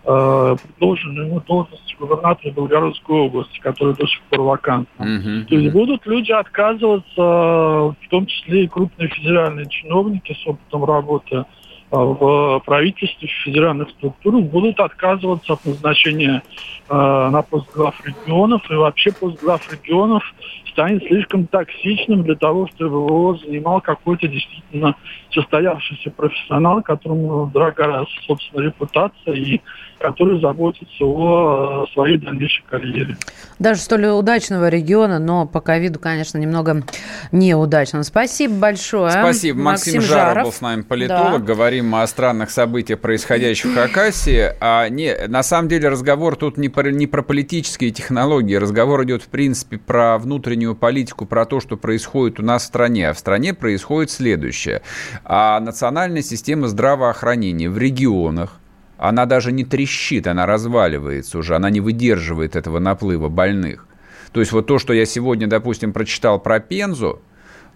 [0.04, 5.04] э, э, ему должности губернатора Белгородской области, которая до сих пор вакантна.
[5.04, 5.44] Mm-hmm.
[5.44, 11.44] То есть будут люди отказываться, в том числе и крупные федеральные чиновники с опытом работы
[11.90, 16.42] в правительстве, в федеральных структурах будут отказываться от назначения
[16.88, 20.22] э, на пост глав регионов, и вообще пост глав регионов
[20.70, 24.94] станет слишком токсичным для того, чтобы его занимал какой-то действительно
[25.32, 29.60] состоявшийся профессионал, которому дорога, собственно, репутация и
[29.98, 33.16] который заботится о э, своей дальнейшей карьере.
[33.58, 36.84] Даже столь удачного региона, но по ковиду, конечно, немного
[37.32, 38.02] неудачно.
[38.04, 39.10] Спасибо большое.
[39.10, 39.58] Спасибо.
[39.58, 41.40] Максим, Максим Жаров, Жаров был с нами политолог.
[41.40, 41.46] Да.
[41.78, 44.52] Говорим о странных событиях, происходящих в Хакасии.
[44.58, 48.56] А не, на самом деле разговор тут не про, не про политические технологии.
[48.56, 53.10] Разговор идет, в принципе, про внутреннюю политику, про то, что происходит у нас в стране.
[53.10, 54.82] А в стране происходит следующее.
[55.22, 58.58] А национальная система здравоохранения в регионах
[58.96, 63.86] она даже не трещит, она разваливается уже, она не выдерживает этого наплыва больных.
[64.32, 67.22] То есть вот то, что я сегодня, допустим, прочитал про Пензу,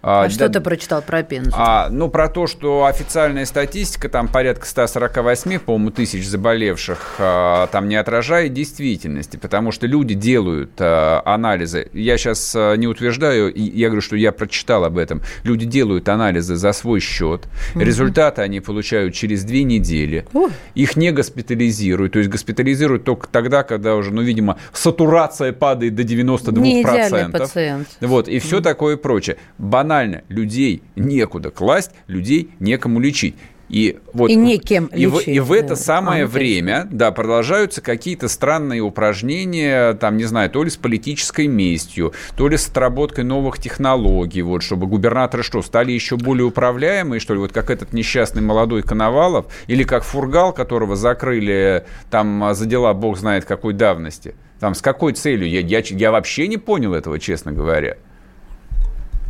[0.05, 1.51] а, а что ты прочитал про Пензу?
[1.53, 7.87] А, ну, про то, что официальная статистика, там порядка 148, по-моему, тысяч заболевших, а, там
[7.87, 11.89] не отражает действительности, потому что люди делают а, анализы.
[11.93, 15.21] Я сейчас а, не утверждаю, я говорю, что я прочитал об этом.
[15.43, 17.47] Люди делают анализы за свой счет.
[17.73, 17.79] Угу.
[17.79, 20.27] Результаты они получают через две недели.
[20.33, 20.51] Ух.
[20.75, 22.11] Их не госпитализируют.
[22.11, 26.59] То есть госпитализируют только тогда, когда уже, ну, видимо, сатурация падает до 92%.
[26.59, 27.87] Не пациент.
[28.01, 28.63] Вот, и все угу.
[28.63, 29.37] такое прочее.
[29.57, 33.35] Банально банально, людей некуда класть, людей некому лечить.
[33.69, 35.25] И, вот, и некем и лечить.
[35.25, 40.49] В, и в это самое а, время, да, продолжаются какие-то странные упражнения, там, не знаю,
[40.51, 45.61] то ли с политической местью, то ли с отработкой новых технологий, вот, чтобы губернаторы что,
[45.61, 50.53] стали еще более управляемые, что ли, вот как этот несчастный молодой Коновалов, или как Фургал,
[50.53, 54.35] которого закрыли там за дела бог знает какой давности.
[54.59, 55.49] Там с какой целью?
[55.49, 57.97] Я, я, я вообще не понял этого, честно говоря.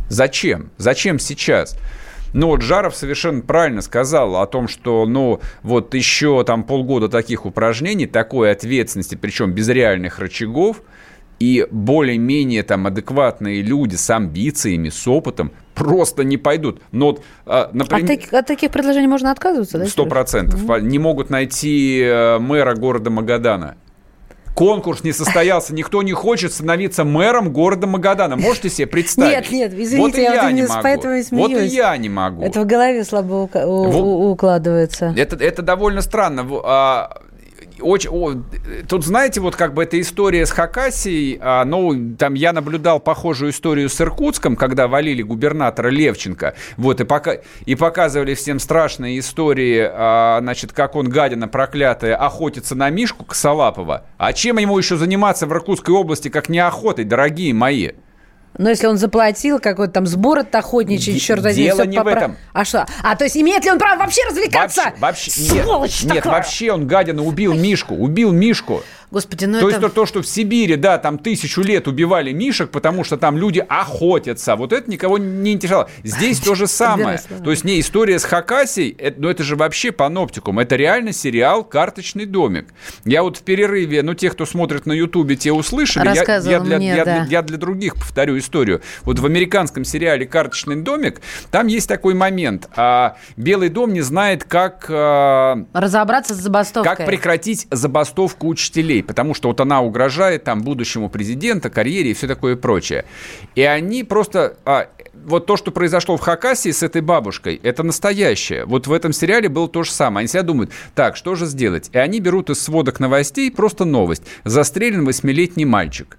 [0.08, 0.70] Зачем?
[0.76, 1.78] Зачем сейчас?
[2.34, 7.46] Ну вот Жаров совершенно правильно сказал о том, что, ну, вот еще там полгода таких
[7.46, 10.82] упражнений, такой ответственности, причем без реальных рычагов,
[11.38, 16.80] и более-менее там адекватные люди с амбициями, с опытом просто не пойдут.
[16.90, 18.18] Но вот, а, например...
[18.18, 19.86] От, от таких предложений можно отказываться, да?
[19.86, 20.62] Сто процентов.
[20.64, 20.78] Угу.
[20.78, 23.76] Не могут найти э, мэра города Магадана.
[24.54, 28.36] Конкурс не состоялся, никто не хочет становиться мэром города Магадана.
[28.36, 29.50] Можете себе представить?
[29.50, 30.80] Нет, нет, извините, вот я, я не могу.
[30.82, 31.48] поэтому и смеюсь.
[31.48, 32.42] Вот и я не могу.
[32.42, 33.48] Это в голове слабо
[34.30, 35.12] укладывается.
[35.16, 36.46] Это, это довольно странно.
[36.64, 37.20] А,
[37.80, 38.34] очень, о,
[38.88, 43.50] тут, знаете, вот как бы эта история с Хакасией, а, ну, там я наблюдал похожую
[43.50, 49.88] историю с Иркутском, когда валили губернатора Левченко, вот, и, пока, и показывали всем страшные истории,
[49.90, 54.06] а, значит, как он, гадина проклятая, охотится на Мишку Косолапова.
[54.18, 57.90] А чем ему еще заниматься в Иркутской области, как не охотой, дорогие мои?
[58.56, 62.12] Но если он заплатил какой-то там сбор от охотничий, черт возьми, Дело не попро...
[62.12, 62.36] в этом.
[62.52, 62.86] А что?
[63.02, 64.92] А то есть имеет ли он право вообще развлекаться?
[64.98, 68.82] Вообще, вообще Сволочь нет, нет, вообще он гадина убил Мишку, убил Мишку.
[69.10, 69.76] Господи, ну то это...
[69.76, 73.36] есть то, то, что в Сибири, да, там тысячу лет убивали мишек, потому что там
[73.36, 74.56] люди охотятся.
[74.56, 75.88] Вот это никого не интересовало.
[76.02, 77.20] Здесь то же самое.
[77.42, 80.58] То есть не история с Хакасией, это, ну это же вообще паноптикум.
[80.58, 82.68] Это реально сериал «Карточный домик».
[83.04, 86.06] Я вот в перерыве, ну те, кто смотрит на Ютубе, те услышали.
[86.06, 87.20] Я, я, для, мне, я, да.
[87.20, 88.82] для, я для других повторю историю.
[89.02, 91.20] Вот в американском сериале «Карточный домик»
[91.50, 92.68] там есть такой момент.
[92.76, 94.86] А, Белый дом не знает, как...
[94.88, 96.96] А, Разобраться с забастовкой.
[96.96, 102.26] как прекратить забастовку учителей, потому что вот она угрожает там будущему президента, карьере и все
[102.26, 103.04] такое прочее.
[103.54, 104.56] И они просто...
[104.64, 104.88] а,
[105.24, 108.64] вот то, что произошло в Хакасии с этой бабушкой, это настоящее.
[108.66, 110.22] Вот в этом сериале было то же самое.
[110.22, 111.90] Они себя думают, так, что же сделать?
[111.92, 114.22] И они берут из сводок новостей просто новость.
[114.44, 116.18] Застрелен восьмилетний мальчик.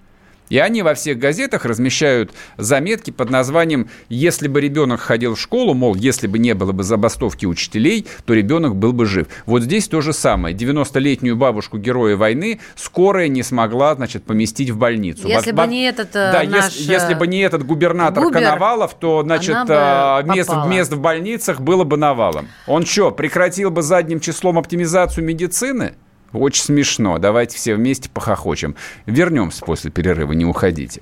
[0.50, 5.74] И они во всех газетах размещают заметки под названием «Если бы ребенок ходил в школу»,
[5.74, 9.28] мол, если бы не было бы забастовки учителей, то ребенок был бы жив.
[9.46, 10.56] Вот здесь то же самое.
[10.56, 15.28] 90-летнюю бабушку героя войны скорая не смогла, значит, поместить в больницу.
[15.28, 18.42] Если Во- бы не этот э, да, наш, если, если бы не этот губернатор Губер,
[18.42, 22.48] Коновалов, то, значит, а, мест, мест в больницах было бы навалом.
[22.68, 25.96] Он что, прекратил бы задним числом оптимизацию медицины?
[26.36, 27.18] Очень смешно.
[27.18, 28.76] Давайте все вместе похохочем.
[29.06, 31.02] Вернемся после перерыва, не уходите.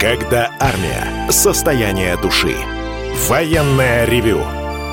[0.00, 1.30] Когда армия.
[1.30, 2.54] Состояние души.
[3.28, 4.40] Военное ревю.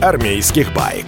[0.00, 1.06] армейских байк.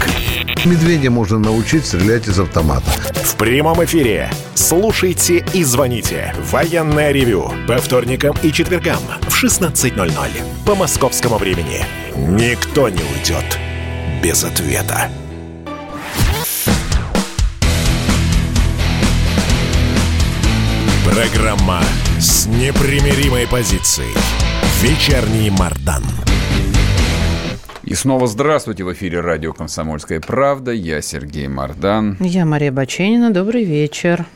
[0.64, 2.91] Медведя можно научить стрелять из автомата.
[3.14, 4.30] В прямом эфире.
[4.55, 6.34] Слушайте и звоните.
[6.51, 7.53] Военное ревю.
[7.68, 10.30] По вторникам и четвергам в 16.00.
[10.64, 11.84] По московскому времени.
[12.16, 13.59] Никто не уйдет
[14.22, 15.11] без ответа.
[21.05, 21.80] Программа
[22.18, 24.14] с непримиримой позицией.
[24.82, 26.03] Вечерний Мардан.
[27.87, 30.72] И снова здравствуйте в эфире радио «Комсомольская правда».
[30.72, 32.16] Я Сергей Мардан.
[32.18, 33.30] Я Мария Баченина.
[33.30, 34.26] Добрый вечер.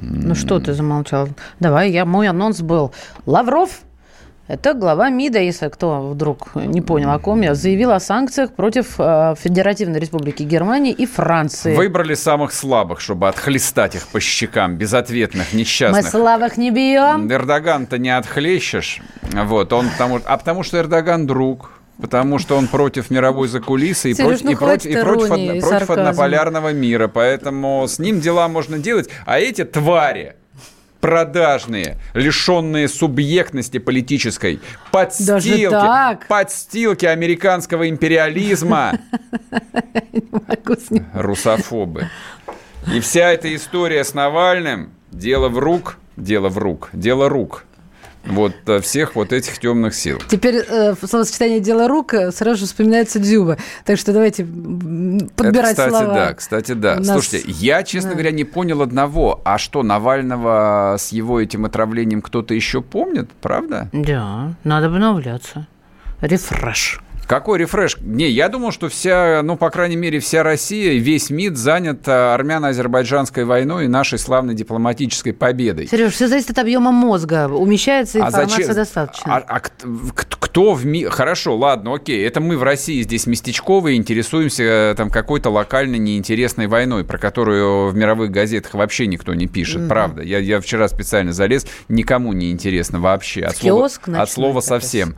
[0.00, 1.28] Ну что ты замолчал?
[1.58, 2.92] Давай, я, мой анонс был.
[3.26, 3.80] Лавров,
[4.46, 8.94] это глава МИДа, если кто вдруг не понял, о ком я, заявил о санкциях против
[9.00, 11.74] э, Федеративной Республики Германии и Франции.
[11.74, 16.08] Выбрали самых слабых, чтобы отхлестать их по щекам, безответных, Мы несчастных.
[16.08, 17.28] слабых не бьем.
[17.28, 19.00] Эрдоган-то не отхлещешь.
[19.32, 21.72] Вот, он потому, а потому что Эрдоган друг.
[22.00, 25.54] Потому что он против мировой закулисы и, Сереж, против, ну и, против, и против, одно-
[25.54, 27.08] и против однополярного мира.
[27.08, 29.08] Поэтому с ним дела можно делать.
[29.26, 30.36] А эти твари
[31.00, 35.70] продажные, лишенные субъектности политической, подстилки,
[36.28, 38.98] подстилки американского империализма,
[41.14, 42.08] русофобы.
[42.92, 47.64] И вся эта история с Навальным дело в рук, дело в рук, дело рук.
[48.28, 50.20] Вот э, всех вот этих темных сил.
[50.28, 53.56] Теперь э, словосочетание «дело рук» сразу же вспоминается Дзюба.
[53.84, 56.14] Так что давайте подбирать Это, кстати, слова.
[56.14, 56.96] да, кстати, да.
[56.96, 58.14] Нас- Слушайте, я, честно да.
[58.16, 59.40] говоря, не понял одного.
[59.44, 63.88] А что, Навального с его этим отравлением кто-то еще помнит, правда?
[63.92, 65.66] Да, надо обновляться.
[66.20, 67.00] Рефреш.
[67.28, 67.98] Какой рефреш?
[68.00, 72.34] Не, я думал, что вся, ну, по крайней мере, вся Россия, весь МИД занят а,
[72.34, 75.88] армяно-азербайджанской войной и нашей славной дипломатической победой.
[75.88, 77.46] Сереж, все зависит от объема мозга.
[77.46, 79.36] Умещается информация достаточно.
[79.36, 81.10] А, а кто в мире...
[81.10, 82.26] Хорошо, ладно, окей.
[82.26, 87.90] Это мы в России здесь местечковые интересуемся э, там какой-то локальной неинтересной войной, про которую
[87.90, 90.22] в мировых газетах вообще никто не пишет, правда.
[90.22, 93.42] Я, я вчера специально залез, никому не интересно вообще.
[93.42, 95.16] От В слова, киоск от ночной слова совсем.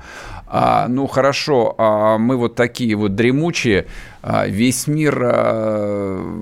[0.52, 3.86] А, ну хорошо, а мы вот такие вот дремучие.
[4.22, 6.38] А, весь мир а,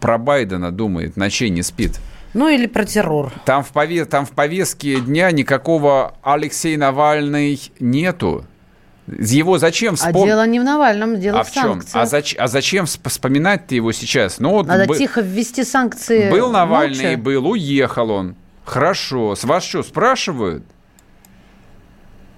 [0.00, 1.98] про Байдена думает, ночей не спит.
[2.34, 3.32] Ну или про террор.
[3.44, 8.44] Там в, пове- там в повестке дня никакого Алексей Навальный нету.
[9.08, 10.26] Его зачем А вспомнить?
[10.26, 11.80] дело не в Навальном, дело а в в чем?
[11.80, 11.96] санкциях.
[11.96, 14.38] А, зач- а зачем всп- вспоминать-то его сейчас?
[14.38, 16.30] Ну, вот Надо бы- тихо ввести санкции.
[16.30, 17.18] был Навальный, молча.
[17.20, 18.36] был, уехал он.
[18.64, 19.34] Хорошо.
[19.34, 20.62] С вас что, спрашивают?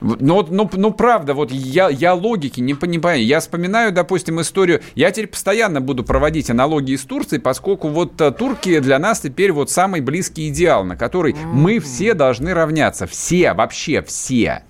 [0.03, 3.25] Ну, ну, ну, правда, вот я, я логики не понимаю.
[3.25, 4.83] Я вспоминаю, допустим, историю...
[4.95, 9.53] Я теперь постоянно буду проводить аналогии с Турцией, поскольку вот э, турки для нас теперь
[9.53, 13.07] вот самый близкий идеал, на который мы все должны равняться.
[13.07, 14.65] Все, вообще все.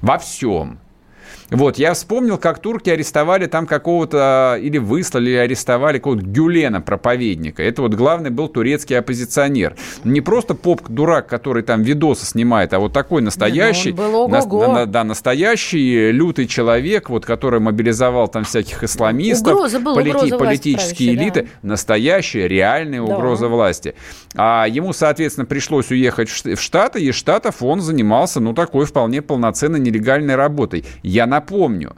[0.00, 0.78] Во всем.
[1.56, 7.62] Вот, я вспомнил, как турки арестовали там какого-то, или выслали, или арестовали какого-то Гюлена, проповедника.
[7.62, 9.74] Это вот главный был турецкий оппозиционер.
[10.04, 15.04] Не просто поп-дурак, который там видосы снимает, а вот такой настоящий, был на, на- да,
[15.04, 21.42] настоящий лютый человек, вот, который мобилизовал там всяких исламистов, Угроза была, угроза власти политические элиты,
[21.62, 21.68] да.
[21.70, 23.14] настоящая, реальная Да.
[23.14, 23.94] угроза власти.
[24.34, 29.80] А ему, соответственно, пришлось уехать в Штаты, и Штатов он занимался, ну, такой вполне полноценной
[29.80, 30.84] нелегальной работой.
[31.02, 31.96] Я напомню,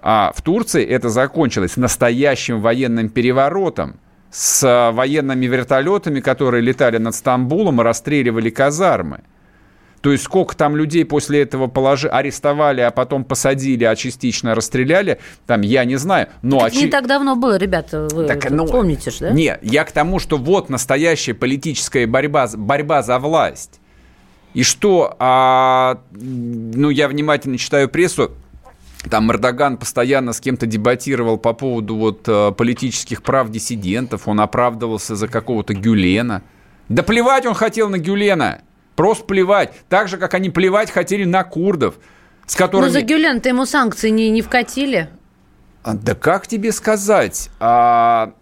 [0.00, 7.14] а в Турции это закончилось настоящим военным переворотом с а, военными вертолетами, которые летали над
[7.14, 9.20] Стамбулом и расстреливали казармы.
[10.00, 15.18] То есть сколько там людей после этого положи, арестовали, а потом посадили, а частично расстреляли,
[15.46, 16.28] там я не знаю.
[16.42, 19.30] Но не очи- так давно было, ребята, вы Так, ну, помните же, да?
[19.30, 23.80] Не, я к тому, что вот настоящая политическая борьба, борьба за власть.
[24.54, 28.30] И что, а, ну, я внимательно читаю прессу,
[29.08, 35.16] там Эрдоган постоянно с кем-то дебатировал по поводу вот э, политических прав диссидентов, он оправдывался
[35.16, 36.42] за какого-то Гюлена.
[36.88, 38.60] Да плевать он хотел на Гюлена,
[38.96, 39.72] просто плевать.
[39.88, 41.96] Так же, как они плевать хотели на курдов,
[42.46, 42.86] с которыми...
[42.86, 45.10] Ну, за Гюлен-то ему санкции не, не вкатили.
[45.82, 47.50] А, Да как тебе сказать?
[47.60, 48.32] А,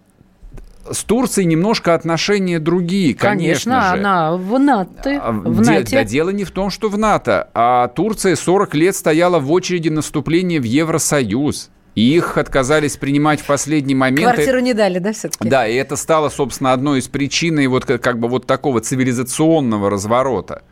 [0.93, 4.01] с Турцией немножко отношения другие, конечно, Конечно, же.
[4.01, 5.20] она в НАТО.
[5.22, 5.91] А, В де- НАТО.
[5.93, 9.89] да дело не в том, что в НАТО, а Турция 40 лет стояла в очереди
[9.89, 11.70] на вступление в Евросоюз.
[11.97, 14.34] И их отказались принимать в последний момент.
[14.34, 15.49] Квартиру не дали, да, все-таки?
[15.49, 20.62] Да, и это стало, собственно, одной из причин вот как, бы вот такого цивилизационного разворота.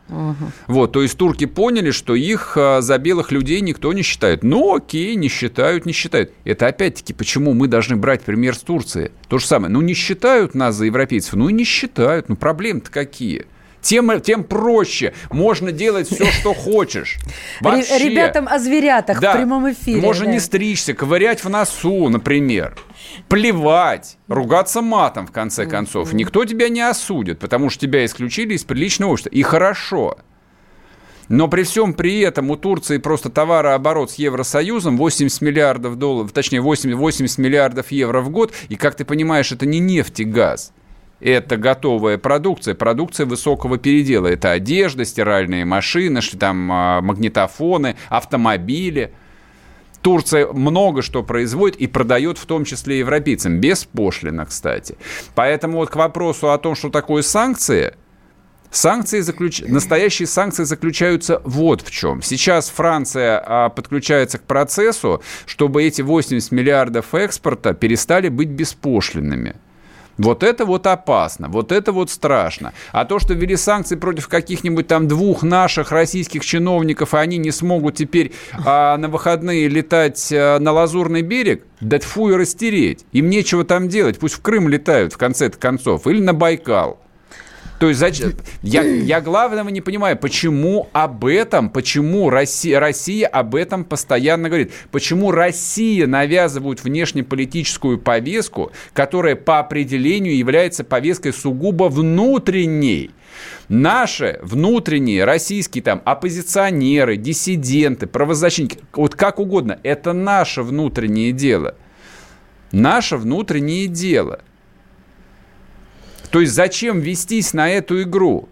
[0.67, 4.43] Вот, то есть турки поняли, что их а, за белых людей никто не считает.
[4.43, 6.31] Ну, окей, не считают, не считают.
[6.43, 9.11] Это опять-таки, почему мы должны брать пример с Турции?
[9.27, 9.73] То же самое.
[9.73, 12.29] Ну, не считают нас за европейцев, ну и не считают.
[12.29, 13.47] Ну, проблемы-то какие?
[13.85, 15.13] Тем, тем проще.
[15.29, 17.17] Можно делать все, что хочешь.
[17.61, 17.99] Вообще.
[17.99, 19.33] Ре- Ребятам о зверятах Да.
[19.33, 20.01] в прямом эфире.
[20.01, 20.31] Можно да.
[20.31, 22.75] не стричься, ковырять в носу, например.
[23.29, 26.13] Плевать, ругаться матом, в конце концов.
[26.13, 29.29] Никто тебя не осудит, потому что тебя исключили из приличного общества.
[29.29, 30.17] И хорошо.
[31.27, 36.61] Но при всем при этом у Турции просто товарооборот с Евросоюзом 80 миллиардов долларов, точнее
[36.61, 38.51] 80, 80 миллиардов евро в год.
[38.69, 40.71] И, как ты понимаешь, это не нефть и газ.
[41.19, 44.27] Это готовая продукция, продукция высокого передела.
[44.27, 49.13] Это одежда, стиральные машины, там а, магнитофоны, автомобили.
[50.01, 54.97] Турция много что производит и продает в том числе европейцам, беспошлино, кстати.
[55.33, 57.95] Поэтому вот к вопросу о том, что такое санкции,
[58.71, 59.61] Санкции заключ...
[59.61, 62.21] Настоящие санкции заключаются вот в чем.
[62.21, 69.55] Сейчас Франция а, подключается к процессу, чтобы эти 80 миллиардов экспорта перестали быть беспошлинными.
[70.17, 72.73] Вот это вот опасно, вот это вот страшно.
[72.91, 77.51] А то, что ввели санкции против каких-нибудь там двух наших российских чиновников, и они не
[77.51, 78.33] смогут теперь
[78.65, 83.05] а, на выходные летать а, на Лазурный берег, да тьфу и растереть.
[83.11, 86.99] Им нечего там делать, пусть в Крым летают в конце концов, или на Байкал.
[87.79, 88.33] То есть зачем?
[88.61, 94.71] Я, я главного не понимаю, почему об этом, почему Россия, Россия об этом постоянно говорит.
[94.91, 103.11] Почему Россия навязывает внешнеполитическую повестку, которая по определению является повесткой сугубо внутренней.
[103.67, 111.75] Наши внутренние российские там оппозиционеры, диссиденты, правозащитники, вот как угодно, это наше внутреннее дело.
[112.71, 114.41] Наше внутреннее дело.
[116.31, 118.49] То есть зачем вестись на эту игру?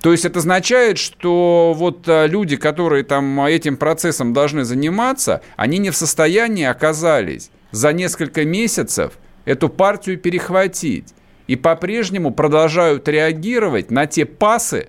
[0.00, 5.78] То есть это означает, что вот а, люди, которые там этим процессом должны заниматься, они
[5.78, 9.14] не в состоянии оказались за несколько месяцев
[9.44, 11.14] эту партию перехватить.
[11.48, 14.88] И по-прежнему продолжают реагировать на те пасы,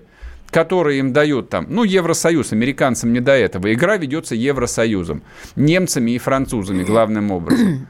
[0.50, 3.72] которые им дают там, ну, Евросоюз, американцам не до этого.
[3.72, 5.22] Игра ведется Евросоюзом,
[5.56, 7.88] немцами и французами главным образом.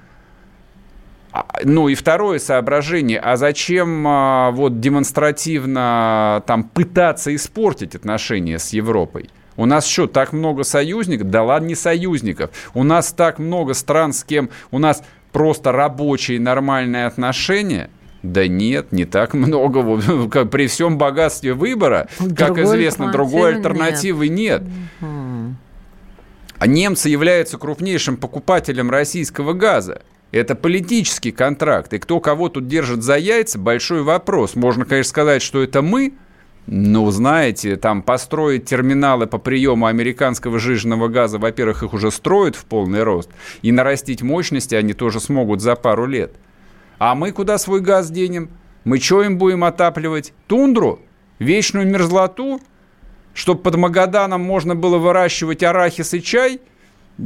[1.62, 9.30] Ну и второе соображение, а зачем а, вот демонстративно там пытаться испортить отношения с Европой?
[9.56, 11.30] У нас что, так много союзников?
[11.30, 12.50] Да ладно, не союзников.
[12.74, 15.02] У нас так много стран, с кем у нас
[15.32, 17.90] просто рабочие нормальные отношения.
[18.22, 20.00] Да нет, не так много.
[20.30, 24.62] Как При всем богатстве выбора, как Другой известно, другой альтернативы альтернативы нет.
[26.58, 30.02] А немцы являются крупнейшим покупателем российского газа.
[30.32, 31.92] Это политический контракт.
[31.92, 34.54] И кто кого тут держит за яйца, большой вопрос.
[34.54, 36.14] Можно, конечно, сказать, что это мы,
[36.66, 42.64] ну, знаете, там построить терминалы по приему американского жиженного газа, во-первых, их уже строят в
[42.64, 43.30] полный рост,
[43.62, 46.32] и нарастить мощности они тоже смогут за пару лет.
[46.98, 48.50] А мы куда свой газ денем?
[48.84, 50.32] Мы что им будем отапливать?
[50.46, 51.00] Тундру?
[51.40, 52.60] Вечную мерзлоту?
[53.34, 56.60] Чтобы под Магаданом можно было выращивать арахис и чай?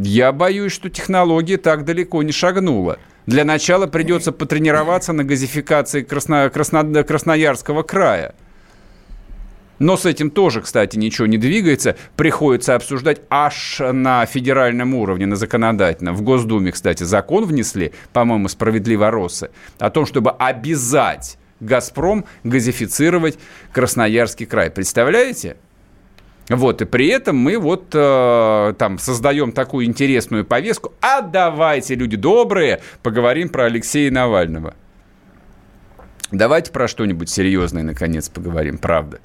[0.03, 2.99] Я боюсь, что технология так далеко не шагнула.
[3.27, 6.51] Для начала придется потренироваться на газификации Красно...
[6.51, 7.05] Красно...
[7.05, 8.35] Красноярского края.
[9.79, 11.97] Но с этим тоже, кстати, ничего не двигается.
[12.17, 16.17] Приходится обсуждать аж на федеральном уровне, на законодательном.
[16.17, 23.39] В Госдуме, кстати, закон внесли, по-моему, справедливоросы, о том, чтобы обязать «Газпром» газифицировать
[23.73, 24.71] Красноярский край.
[24.71, 25.57] Представляете?
[26.49, 30.93] Вот, и при этом мы вот э, там создаем такую интересную повестку.
[31.01, 34.75] А давайте, люди добрые, поговорим про Алексея Навального.
[36.31, 39.21] Давайте про что-нибудь серьезное, наконец, поговорим, правда.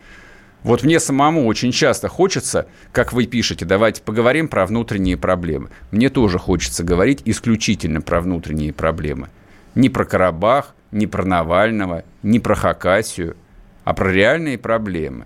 [0.63, 5.69] Вот мне самому очень часто хочется, как вы пишете, давайте поговорим про внутренние проблемы.
[5.91, 9.29] Мне тоже хочется говорить исключительно про внутренние проблемы.
[9.75, 13.37] Не про Карабах, не про Навального, не про Хакасию,
[13.85, 15.25] а про реальные проблемы.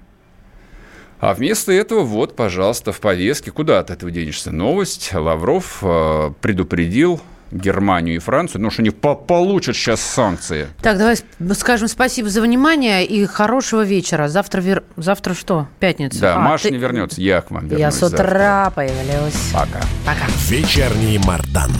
[1.23, 4.51] А вместо этого, вот, пожалуйста, в повестке, куда от этого денешься?
[4.51, 5.13] Новость.
[5.13, 10.67] Лавров э, предупредил Германию и Францию, ну что они по получат сейчас санкции.
[10.81, 11.15] Так, давай
[11.53, 14.27] скажем спасибо за внимание и хорошего вечера.
[14.27, 14.83] Завтра, вер...
[14.97, 15.69] завтра что?
[15.79, 16.19] Пятница.
[16.19, 16.71] Да, а, Маша ты...
[16.71, 18.73] не вернется, я к вам вернусь Я с утра завтра.
[18.75, 19.51] появлюсь.
[19.53, 19.79] Пока.
[20.05, 20.25] Пока.
[20.49, 21.71] Вечерний Мардан.